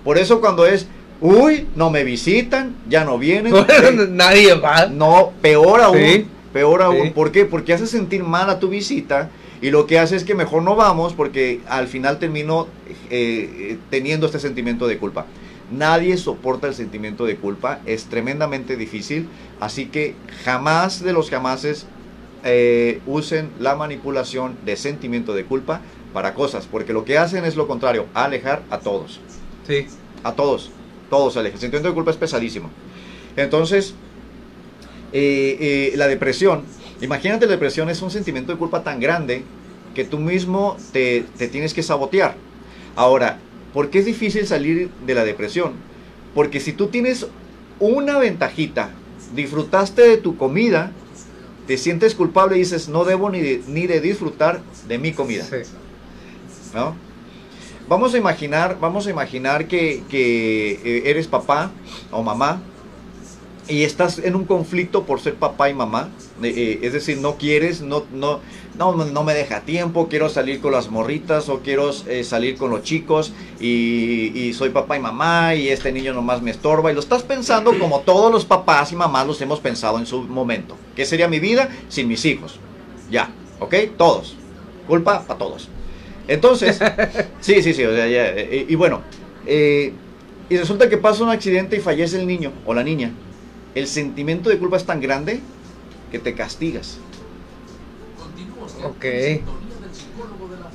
[0.03, 0.87] Por eso cuando es,
[1.19, 3.53] uy, no me visitan, ya no vienen.
[4.15, 4.87] Nadie va.
[4.87, 5.97] no, peor aún.
[5.97, 6.27] Sí.
[6.51, 7.07] Peor aún.
[7.07, 7.09] Sí.
[7.09, 7.45] ¿Por qué?
[7.45, 9.29] Porque hace sentir mal a tu visita
[9.61, 12.67] y lo que hace es que mejor no vamos porque al final termino
[13.09, 15.25] eh, eh, teniendo este sentimiento de culpa.
[15.71, 19.27] Nadie soporta el sentimiento de culpa, es tremendamente difícil,
[19.59, 21.87] así que jamás de los jamases
[22.43, 25.81] eh, usen la manipulación de sentimiento de culpa
[26.13, 29.19] para cosas, porque lo que hacen es lo contrario, alejar a todos.
[29.67, 29.87] Sí.
[30.23, 30.69] A todos,
[31.09, 31.55] todos alejan.
[31.55, 32.69] El sentimiento de culpa es pesadísimo.
[33.35, 33.95] Entonces,
[35.13, 36.63] eh, eh, la depresión,
[37.01, 39.43] imagínate la depresión es un sentimiento de culpa tan grande
[39.95, 42.35] que tú mismo te, te tienes que sabotear.
[42.95, 43.39] Ahora,
[43.73, 45.73] ¿por qué es difícil salir de la depresión?
[46.33, 47.27] Porque si tú tienes
[47.79, 48.91] una ventajita,
[49.35, 50.91] disfrutaste de tu comida,
[51.67, 55.45] te sientes culpable y dices, no debo ni de, ni de disfrutar de mi comida.
[55.45, 55.57] Sí.
[56.73, 56.95] ¿no?
[57.87, 61.71] Vamos a imaginar, vamos a imaginar que, que, eh, eres papá
[62.11, 62.61] o mamá
[63.67, 66.09] y estás en un conflicto por ser papá y mamá.
[66.41, 68.39] Eh, eh, es decir, no quieres, no, no,
[68.77, 72.71] no, no me deja tiempo, quiero salir con las morritas o quiero eh, salir con
[72.71, 76.91] los chicos y, y soy papá y mamá y este niño nomás me estorba.
[76.91, 80.23] Y lo estás pensando como todos los papás y mamás los hemos pensado en su
[80.23, 80.75] momento.
[80.95, 82.59] ¿Qué sería mi vida sin mis hijos?
[83.11, 83.75] Ya, ¿ok?
[83.97, 84.35] Todos.
[84.87, 85.69] Culpa para todos.
[86.27, 86.79] Entonces,
[87.41, 89.01] sí, sí, sí, o sea, ya, eh, y bueno,
[89.45, 89.93] eh,
[90.49, 93.11] y resulta que pasa un accidente y fallece el niño o la niña.
[93.75, 95.39] El sentimiento de culpa es tan grande
[96.11, 96.99] que te castigas.
[98.83, 99.05] Ok.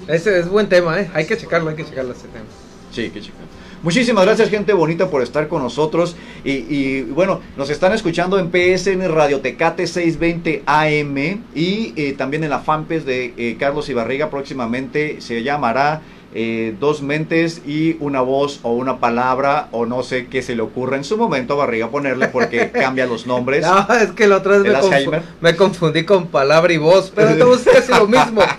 [0.08, 1.10] Ese es buen tema, ¿eh?
[1.14, 2.46] Hay que checarlo, hay que checarlo ese tema.
[2.90, 3.36] Sí, qué chica.
[3.82, 6.16] Muchísimas gracias, gente bonita, por estar con nosotros.
[6.44, 12.42] Y, y, bueno, nos están escuchando en PSN Radio Tecate 620 AM y eh, también
[12.42, 14.30] en la fanpage de eh, Carlos Ibarriga.
[14.30, 16.02] Próximamente se llamará
[16.34, 20.62] eh, Dos Mentes y una voz o una palabra o no sé qué se le
[20.62, 23.62] ocurra en su momento a Barriga ponerle porque cambia los nombres.
[23.66, 27.10] No, es que la otra vez ¿El me, confu- me confundí con palabra y voz,
[27.14, 28.40] pero estamos casi lo mismo.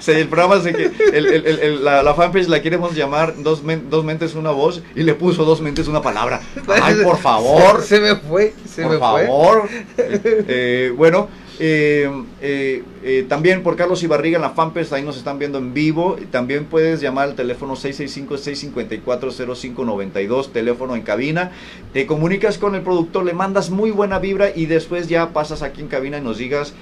[0.00, 3.34] Sí, el programa se que el- el- el- el- la, la fanpage la queremos llamar
[3.38, 6.40] dos, men- dos mentes una voz y le puso dos mentes una palabra.
[6.82, 7.82] Ay, por favor.
[7.82, 9.26] Se me fue, se por me fue.
[9.26, 9.68] favor.
[9.96, 11.28] Eh, eh, bueno,
[11.64, 12.10] eh,
[12.40, 16.16] eh, eh, también por Carlos Ibarriga en la fanpage, ahí nos están viendo en vivo.
[16.32, 21.52] También puedes llamar al teléfono 665-654-0592, teléfono en cabina.
[21.92, 25.82] Te comunicas con el productor, le mandas muy buena vibra y después ya pasas aquí
[25.82, 26.74] en cabina y nos digas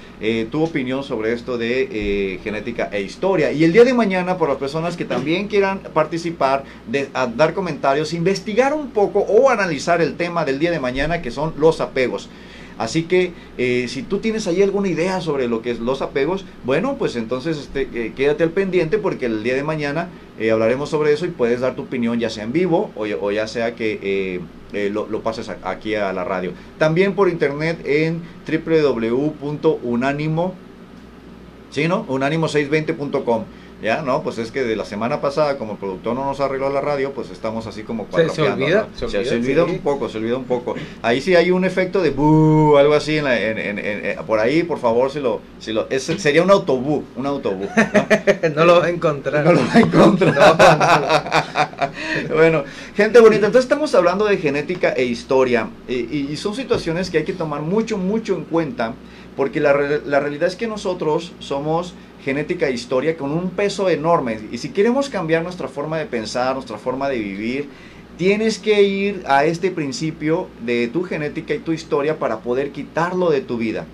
[0.49, 3.51] tu opinión sobre esto de genética e historia.
[3.51, 8.13] Y el día de mañana, por las personas que también quieran participar, de, dar comentarios,
[8.13, 12.29] investigar un poco o analizar el tema del día de mañana, que son los apegos.
[12.81, 16.45] Así que eh, si tú tienes ahí alguna idea sobre lo que es los apegos,
[16.63, 20.09] bueno, pues entonces este, eh, quédate al pendiente porque el día de mañana
[20.39, 23.47] eh, hablaremos sobre eso y puedes dar tu opinión ya sea en vivo o, ya-
[23.47, 24.41] sea que
[24.91, 26.53] lo, pases aquí a la radio.
[26.79, 30.55] También por internet en www.unánimo,
[31.69, 32.07] ¿sí, no?
[32.07, 33.43] Unánimo620.com.
[33.81, 36.69] Ya, no, pues es que de la semana pasada, como el productor no nos arregló
[36.69, 38.97] la radio, pues estamos así como Se- se cuatropeando, olvida, ¿no?
[38.97, 39.71] se olvida, se olvida sí.
[39.71, 40.75] un poco, se olvida un poco.
[41.01, 44.39] Ahí sí hay un efecto de algo así en la- en- en- en- en- por
[44.39, 47.67] ahí, por favor, si lo, si lo, es- sería un autobús, un autobús.
[47.75, 47.75] ¿no?
[48.55, 49.43] no lo va a encontrar.
[49.45, 51.91] No lo va a encontrar.
[52.33, 52.63] bueno,
[52.95, 57.19] gente bonita, entonces estamos hablando de genética e historia eh, y, y son situaciones que
[57.19, 58.93] hay que tomar mucho, mucho en cuenta
[59.35, 59.73] porque la,
[60.05, 61.93] la realidad es que nosotros somos
[62.23, 66.53] genética e historia con un peso enorme y si queremos cambiar nuestra forma de pensar,
[66.53, 67.69] nuestra forma de vivir,
[68.17, 73.31] tienes que ir a este principio de tu genética y tu historia para poder quitarlo
[73.31, 73.85] de tu vida.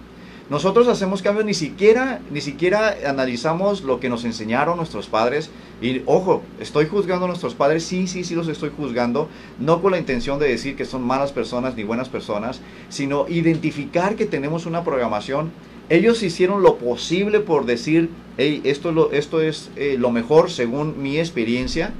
[0.49, 5.49] Nosotros hacemos cambios, ni siquiera, ni siquiera analizamos lo que nos enseñaron nuestros padres.
[5.81, 9.27] Y ojo, estoy juzgando a nuestros padres, sí, sí, sí los estoy juzgando,
[9.59, 14.15] no con la intención de decir que son malas personas ni buenas personas, sino identificar
[14.15, 15.51] que tenemos una programación.
[15.89, 20.51] Ellos hicieron lo posible por decir, hey, esto es lo, esto es, eh, lo mejor
[20.51, 21.93] según mi experiencia,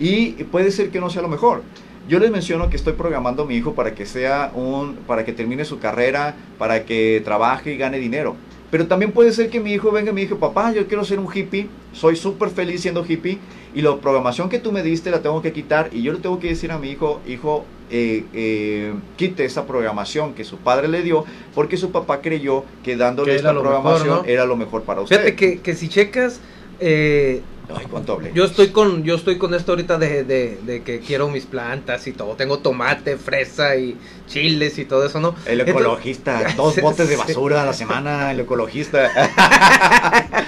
[0.00, 1.62] y puede ser que no sea lo mejor.
[2.08, 5.32] Yo les menciono que estoy programando a mi hijo para que sea un, para que
[5.32, 8.34] termine su carrera, para que trabaje y gane dinero.
[8.70, 11.18] Pero también puede ser que mi hijo venga y me diga, papá, yo quiero ser
[11.18, 13.38] un hippie, soy súper feliz siendo hippie
[13.74, 16.38] y la programación que tú me diste la tengo que quitar y yo le tengo
[16.40, 21.02] que decir a mi hijo, hijo, eh, eh, quite esa programación que su padre le
[21.02, 21.24] dio
[21.54, 24.24] porque su papá creyó que dándole Que esta mejor, programación ¿no?
[24.24, 25.16] era lo mejor para usted.
[25.16, 26.40] Fíjate que, que si checas,
[26.80, 27.86] eh, Ay,
[28.32, 32.06] yo estoy con yo estoy con esto ahorita de, de, de que quiero mis plantas
[32.06, 32.34] y todo.
[32.34, 33.94] Tengo tomate, fresa y
[34.26, 35.34] chiles y todo eso, ¿no?
[35.44, 39.10] El Entonces- ecologista, dos botes de basura a la semana, el ecologista.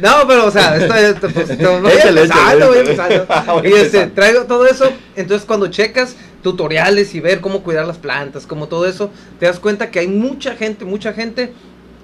[0.00, 3.64] No, pero o sea, esto, esto, pues, voy empezando, voy empezando.
[3.64, 8.46] Y este, traigo todo eso, entonces cuando checas tutoriales y ver cómo cuidar las plantas,
[8.46, 11.52] como todo eso, te das cuenta que hay mucha gente, mucha gente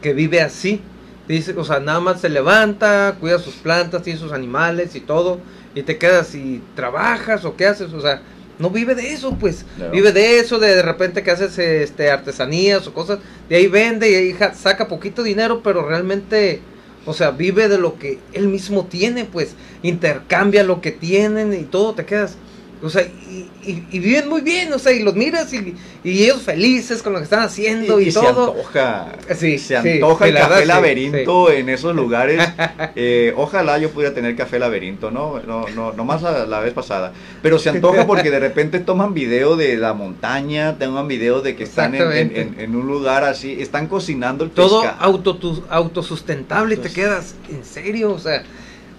[0.02, 0.80] que vive así.
[1.28, 5.38] Dice, o sea, nada más se levanta, cuida sus plantas, tiene sus animales y todo,
[5.76, 8.22] y te quedas y trabajas o qué haces, o sea,
[8.58, 9.64] no vive de eso, pues.
[9.92, 14.10] Vive de eso, de, de repente que haces este artesanías o cosas, de ahí vende
[14.10, 16.60] y ahí saca poquito dinero, pero realmente,
[17.06, 21.64] o sea, vive de lo que él mismo tiene, pues, intercambia lo que tienen y
[21.64, 22.36] todo, te quedas.
[22.82, 26.22] O sea, y, y- y viven muy bien, o sea, y los miras y, y
[26.24, 28.52] ellos felices con lo que están haciendo y, y se todo.
[28.52, 29.12] antoja.
[29.36, 32.40] Sí, se sí, antoja sí, el la café sí, laberinto en esos lugares.
[32.96, 35.40] Eh, ojalá yo pudiera tener café laberinto, ¿no?
[35.46, 37.12] No, no, no más la, la vez pasada.
[37.42, 41.64] Pero se antoja porque de repente toman video de la montaña, toman video de que
[41.64, 42.40] están en, en- Exactamente.
[42.40, 45.02] en- en un lugar así, están cocinando el todo pescado.
[45.04, 48.42] auto, autosustentable, te Entonces- quedas en serio, o sea,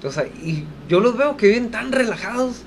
[0.03, 2.57] o sea, y yo los veo que viven tan relajados.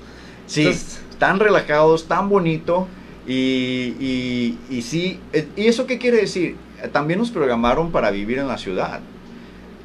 [0.47, 2.87] Sí, Entonces- tan relajados, tan bonito.
[3.27, 6.57] Y, y, y sí, eh, ¿y eso qué quiere decir?
[6.91, 8.99] También nos programaron para vivir en la ciudad.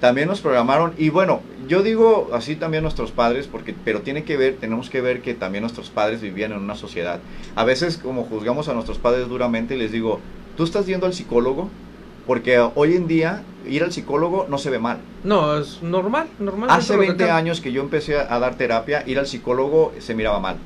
[0.00, 4.36] También nos programaron, y bueno, yo digo así también nuestros padres, porque, pero tiene que
[4.38, 7.20] ver, tenemos que ver que también nuestros padres vivían en una sociedad.
[7.54, 10.20] A veces como juzgamos a nuestros padres duramente, les digo,
[10.56, 11.68] tú estás yendo al psicólogo,
[12.26, 14.98] porque hoy en día ir al psicólogo no se ve mal.
[15.22, 16.70] No, es normal, normal.
[16.70, 17.38] Hace dentro de lo que 20 cabe.
[17.38, 20.56] años que yo empecé a dar terapia, ir al psicólogo se miraba mal.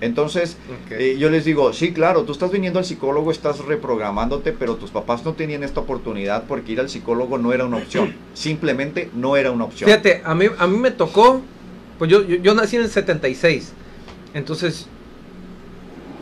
[0.00, 0.56] Entonces,
[0.90, 4.90] eh, yo les digo, sí, claro, tú estás viniendo al psicólogo, estás reprogramándote, pero tus
[4.90, 8.14] papás no tenían esta oportunidad porque ir al psicólogo no era una opción.
[8.32, 9.88] Simplemente no era una opción.
[9.88, 11.42] Fíjate, a mí, a mí me tocó,
[11.98, 13.72] pues yo, yo, yo nací en el 76,
[14.32, 14.86] entonces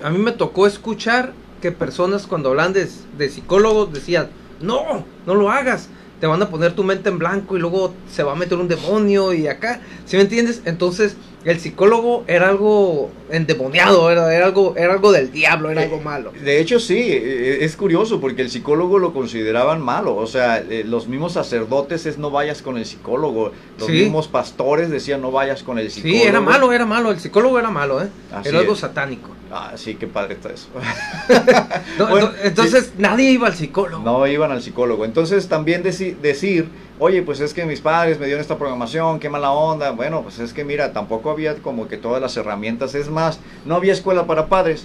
[0.02, 4.28] a mí me tocó escuchar que personas cuando hablan de, de psicólogos decían,
[4.60, 5.88] no, no lo hagas,
[6.20, 8.66] te van a poner tu mente en blanco y luego se va a meter un
[8.68, 10.62] demonio y acá, ¿sí me entiendes?
[10.64, 15.84] Entonces el psicólogo era algo endemoniado, era, era algo, era algo del diablo, era Eh,
[15.84, 16.32] algo malo.
[16.42, 20.16] De hecho, sí, eh, es curioso porque el psicólogo lo consideraban malo.
[20.16, 23.52] O sea, eh, los mismos sacerdotes es no vayas con el psicólogo.
[23.78, 23.92] Los Sí.
[23.92, 26.18] mismos pastores decían no vayas con el psicólogo.
[26.20, 28.08] Sí, era malo, era malo, el psicólogo era malo, ¿eh?
[28.32, 28.80] Así era algo es.
[28.80, 29.30] satánico.
[29.50, 30.68] Ah, sí, qué padre está eso.
[31.98, 34.04] No, Bueno, ento- entonces nadie iba al psicólogo.
[34.04, 35.04] No iban al psicólogo.
[35.04, 36.68] Entonces también deci- decir,
[36.98, 39.90] oye, pues es que mis padres me dieron esta programación, qué mala onda.
[39.92, 42.94] Bueno, pues es que mira, tampoco había como que todas las herramientas.
[42.94, 44.84] Es más, no había escuela para padres.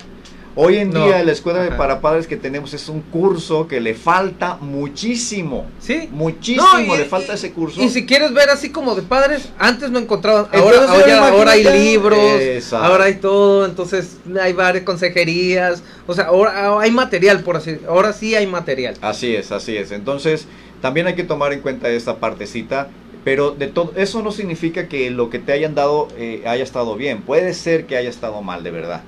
[0.55, 1.05] Hoy en No.
[1.07, 1.77] día la escuela de Ajá.
[1.77, 5.65] para padres que tenemos es un curso que le falta muchísimo.
[5.79, 6.09] Sí.
[6.11, 7.81] Muchísimo No, y- le falta ese curso.
[7.81, 10.47] Y si quieres ver así como de padres, antes no encontraban.
[10.53, 12.85] Ahora, ahora hay libros, Exacto.
[12.85, 15.81] ahora hay todo, entonces hay varias consejerías.
[16.05, 18.95] O sea, ahora hay material, por así Ahora sí hay material.
[19.01, 19.91] Así es, así es.
[19.91, 20.45] Entonces,
[20.81, 22.89] también hay que tomar en cuenta esta partecita.
[23.23, 26.95] Pero de todo eso no significa que lo que te hayan dado eh, haya estado
[26.97, 27.21] bien.
[27.21, 29.01] Puede ser que haya estado mal, de verdad.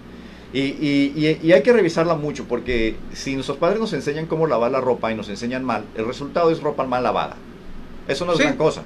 [0.60, 1.12] Y,
[1.44, 5.12] y- hay que revisarla mucho, porque si nuestros padres nos enseñan cómo lavar la ropa
[5.12, 7.36] y nos enseñan mal, el resultado es ropa mal lavada.
[8.08, 8.44] Eso no es Sí.
[8.46, 8.84] gran cosa.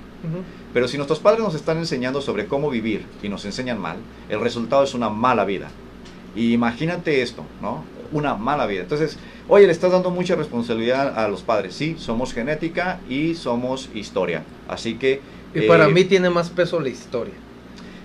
[0.73, 3.97] Pero si nuestros padres nos están enseñando sobre cómo vivir y nos enseñan mal,
[4.29, 5.69] el resultado es una mala vida.
[6.35, 7.83] Y imagínate esto, ¿no?
[8.11, 8.81] Una mala vida.
[8.81, 9.17] Entonces,
[9.47, 11.75] oye, le estás dando mucha responsabilidad a los padres.
[11.75, 14.43] Sí, somos genética y somos historia.
[14.67, 15.21] Así que...
[15.53, 17.33] Y para eh, mí tiene más peso la historia.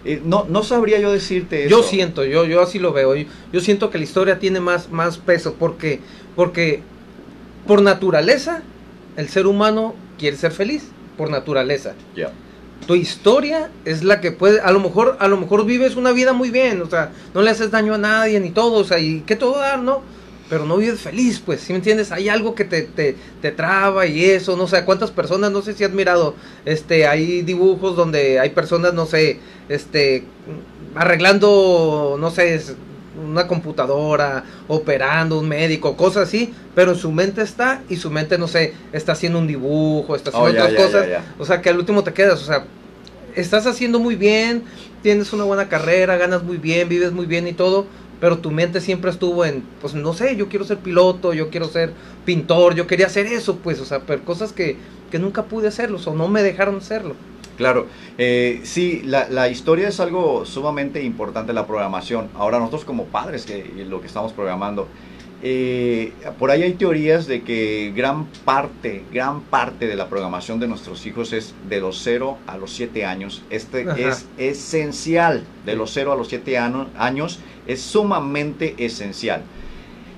[0.04, 1.88] Eh, no, no sabría yo decirte Yo eso.
[1.88, 3.14] siento, yo, yo así lo veo.
[3.14, 6.00] Yo, yo siento que la historia tiene más, más peso porque,
[6.36, 6.82] porque
[7.66, 8.62] por naturaleza
[9.16, 11.94] el ser humano quiere ser feliz, por naturaleza.
[12.14, 12.32] Ya.
[12.86, 16.32] tu historia es la que puede, a lo mejor, a lo mejor vives una vida
[16.34, 19.20] muy bien, o sea, no le haces daño a nadie ni todo, o sea, y
[19.20, 20.02] que todo dar, ¿no?
[20.48, 22.12] Pero no vives feliz, pues, ¿sí me entiendes?
[22.12, 25.72] Hay algo que te, te, te traba y eso, no sé, cuántas personas, no sé
[25.74, 26.34] si has mirado,
[26.66, 29.40] este, hay dibujos donde hay personas, no sé,
[29.70, 30.24] este,
[30.94, 32.60] arreglando, no sé,
[33.22, 38.38] una computadora, operando, un médico, cosas así, pero en su mente está y su mente,
[38.38, 41.08] no sé, está haciendo un dibujo, está haciendo Oh, otras ya, ya, cosas.
[41.08, 41.34] ya.
[41.38, 42.64] O sea, que al último te quedas, o sea,
[43.34, 44.64] estás haciendo muy bien,
[45.02, 47.86] tienes una buena carrera, ganas muy bien, vives muy bien y todo,
[48.20, 51.66] pero tu mente siempre estuvo en, pues no sé, yo quiero ser piloto, yo quiero
[51.68, 51.92] ser
[52.24, 54.76] pintor, yo quería hacer eso, pues, o sea, pero cosas que,
[55.10, 57.14] que nunca pude hacerlos o no me dejaron hacerlo.
[57.56, 57.86] Claro,
[58.18, 62.28] eh, sí, la, la historia es algo sumamente importante, la programación.
[62.34, 64.88] Ahora nosotros como padres, que lo que estamos programando,
[65.46, 70.66] eh, por ahí hay teorías de que gran parte, gran parte de la programación de
[70.66, 73.42] nuestros hijos es de los 0 a los 7 años.
[73.50, 73.98] Este Ajá.
[74.00, 79.42] es esencial, de los 0 a los 7 ano- años, es sumamente esencial.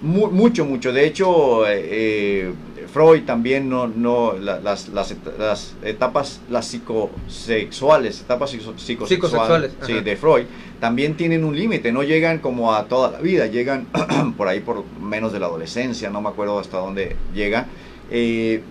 [0.00, 0.92] Mu- mucho, mucho.
[0.92, 2.52] De hecho, eh, eh,
[2.92, 9.72] Freud también no, no la- las, las, las etapas, las psicosexuales, etapas psico- psicosexuales, Psicosexuales,
[9.86, 10.44] sí, de Freud,
[10.80, 13.86] también tienen un límite, no llegan como a toda la vida, llegan
[14.36, 17.66] por ahí por menos de la adolescencia, no me acuerdo hasta dónde llega.
[18.10, 18.62] eh,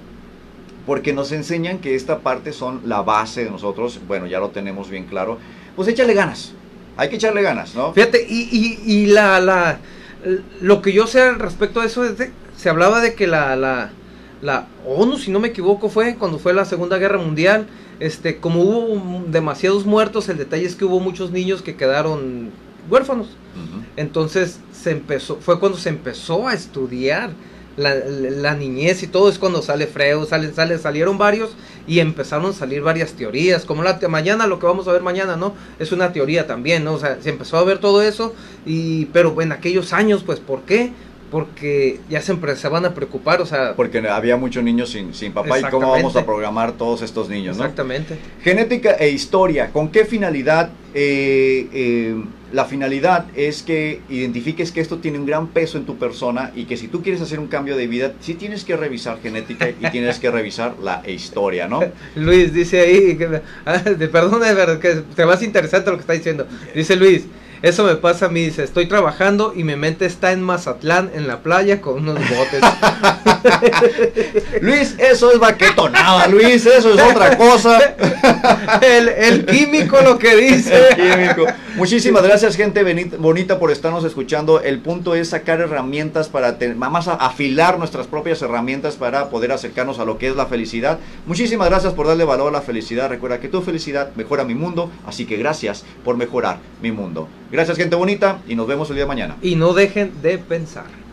[0.85, 4.87] porque nos enseñan que esta parte son la base de nosotros, bueno, ya lo tenemos
[4.91, 5.39] bien claro,
[5.75, 6.53] pues échale ganas,
[6.95, 7.91] hay que echarle ganas, ¿no?
[7.91, 8.47] Fíjate, y,
[8.85, 9.79] y, y la, la,
[10.61, 13.55] lo que yo sé al respecto de eso es de- se hablaba de que la,
[13.55, 13.89] la,
[14.45, 17.65] la ONU, si no me equivoco, fue cuando fue la Segunda Guerra Mundial,
[17.99, 22.51] este, como hubo demasiados muertos, el detalle es que hubo muchos niños que quedaron
[22.89, 23.27] huérfanos.
[23.95, 27.31] Entonces se empezó, fue cuando se empezó a estudiar
[27.77, 31.51] la, la niñez y todo, es cuando sale Freud, sale, sale, salieron varios
[31.87, 35.35] y empezaron a salir varias teorías, como la mañana, lo que vamos a ver mañana,
[35.35, 35.53] ¿no?
[35.79, 36.93] Es una teoría también, ¿no?
[36.93, 38.33] O sea, se empezó a ver todo eso,
[38.65, 40.93] y, pero en aquellos años, pues, ¿por qué?
[41.31, 43.75] Porque ya se van a preocupar, o sea...
[43.75, 47.57] Porque había muchos niños sin, sin papá y cómo vamos a programar todos estos niños,
[47.57, 47.63] ¿no?
[47.63, 48.17] Exactamente.
[48.43, 50.69] Genética e historia, ¿con qué finalidad?
[50.93, 52.23] Eh, eh,
[52.53, 56.65] la finalidad es que identifiques que esto tiene un gran peso en tu persona y
[56.65, 59.89] que si tú quieres hacer un cambio de vida, sí tienes que revisar genética y
[59.91, 61.81] tienes que revisar la historia, ¿no?
[62.15, 64.41] Luis dice ahí, que, ah, perdón,
[64.79, 66.47] que te más interesante lo que está diciendo.
[66.73, 67.25] Dice Luis,
[67.61, 71.27] eso me pasa a mí, dice, estoy trabajando y mi mente está en Mazatlán, en
[71.27, 72.61] la playa, con unos botes.
[74.61, 77.79] Luis, eso es baquetonada, Luis, eso es otra cosa.
[78.81, 80.89] el, químico lo que dice.
[80.95, 81.45] químico.
[81.75, 82.83] Muchísimas gracias, gente
[83.17, 84.61] bonita, por estarnos escuchando.
[84.61, 89.99] El punto es sacar herramientas para, tener, más afilar nuestras propias herramientas para poder acercarnos
[89.99, 90.99] a lo que es la felicidad.
[91.25, 93.09] Muchísimas gracias por darle valor a la felicidad.
[93.09, 97.27] Recuerda que tu felicidad mejora mi mundo, así que gracias por mejorar mi mundo.
[97.51, 99.35] Gracias gente bonita y nos vemos el día de mañana.
[99.41, 101.04] Y no dejen de pensar.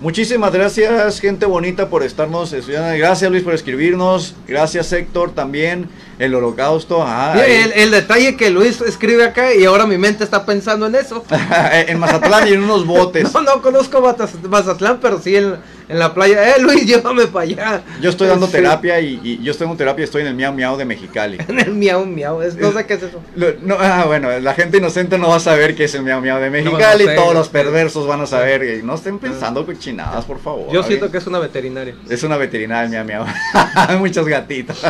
[0.00, 2.96] Muchísimas gracias, gente bonita, por estarnos estudiando.
[2.96, 4.36] Gracias, Luis, por escribirnos.
[4.46, 5.88] Gracias, Héctor, también.
[6.18, 7.06] El holocausto.
[7.44, 11.24] el, detalle que Luis escribe acá y ahora mi mente está pensando en eso.
[11.72, 13.32] en Mazatlán y en unos botes.
[13.32, 14.02] No, no conozco
[14.48, 15.56] Mazatlán, pero sí en,
[15.88, 16.56] en la playa.
[16.56, 17.82] Eh, Luis, llévame para allá.
[18.00, 20.84] Yo estoy dando terapia y, yo estoy dando terapia estoy en el miau miau de
[20.84, 21.38] Mexicali.
[21.46, 23.22] en el miau miau, no sé qué es eso.
[23.62, 26.40] no, ah, bueno, la gente inocente no va a saber qué es el miau miau
[26.40, 27.06] de Mexicali.
[27.14, 28.82] todos los perversos van a saber.
[28.82, 30.72] No estén pensando cochinadas, por favor.
[30.72, 31.94] Yo siento que es una veterinaria.
[32.08, 33.98] Es una veterinaria, miau miau.
[33.98, 34.82] Muchos gatitos.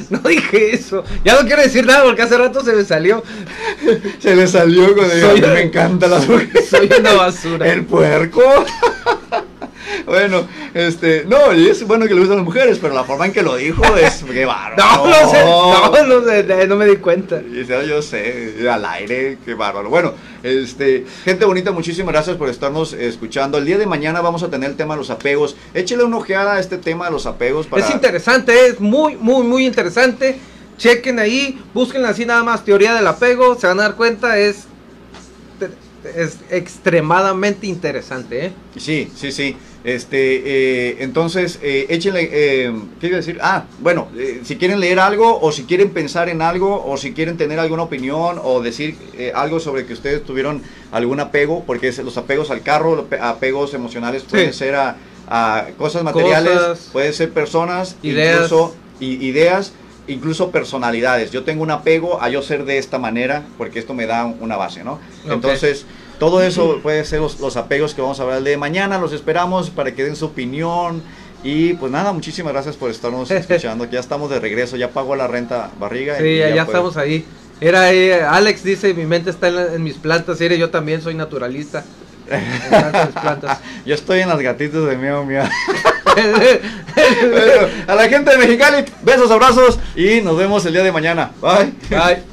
[0.10, 1.04] no dije eso.
[1.24, 3.22] Ya no quiero decir nada porque hace rato se me salió.
[4.18, 5.40] Se le salió con el.
[5.40, 7.70] me encanta la Soy una basura.
[7.70, 8.42] El puerco.
[10.06, 13.32] bueno, este, no, y es bueno que le gustan las mujeres, pero la forma en
[13.32, 14.76] que lo dijo es que bárbaro.
[14.76, 17.42] No, no sé, no, no, sé, no me di cuenta.
[17.42, 19.90] yo sé, al aire, qué bárbaro.
[19.90, 23.58] Bueno, este, gente bonita, muchísimas gracias por estarnos escuchando.
[23.58, 25.56] El día de mañana vamos a tener el tema de los apegos.
[25.74, 27.66] Échale una ojeada a este tema de los apegos.
[27.66, 27.84] Para...
[27.84, 30.38] Es interesante, es muy, muy, muy interesante.
[30.78, 34.66] Chequen ahí, busquen así nada más teoría del apego, se van a dar cuenta, es
[36.16, 38.52] es extremadamente interesante, ¿eh?
[38.76, 39.56] Sí, sí, sí.
[39.82, 43.38] Este, eh, entonces, eh, échenle, eh, ¿qué iba a decir?
[43.40, 47.12] Ah, bueno, eh, si quieren leer algo o si quieren pensar en algo o si
[47.14, 48.96] quieren tener alguna opinión o decir
[49.34, 50.62] algo sobre que ustedes tuvieron
[50.92, 54.96] algún apego, porque los apegos al carro, apegos emocionales pueden ser a,
[55.78, 58.34] cosas materiales, pueden ser personas, ideas.
[58.34, 59.72] incluso ideas,
[60.08, 61.30] incluso personalidades.
[61.30, 64.56] Yo tengo un apego a yo ser de esta manera porque esto me da una
[64.56, 64.98] base, ¿no?
[65.26, 65.86] Entonces...
[66.20, 68.98] Todo eso puede ser los, apegos que vamos a hablar de mañana.
[68.98, 71.02] Los esperamos para que den su opinión.
[71.42, 73.86] Y pues nada, muchísimas gracias por estarnos escuchando.
[73.86, 76.18] Ya estamos de regreso, ya pago la renta barriga.
[76.18, 77.24] Sí, ya, estamos ahí.
[77.58, 80.38] Era eh, Alex dice, mi mente está en, mis plantas.
[80.42, 81.84] Y yo también soy naturalista.
[83.86, 85.42] yo estoy en las gatitas de mío, mío.
[87.86, 91.30] a la gente de Mexicali, besos, abrazos y nos vemos el día de mañana.
[91.40, 91.72] Bye.
[91.88, 92.29] Bye.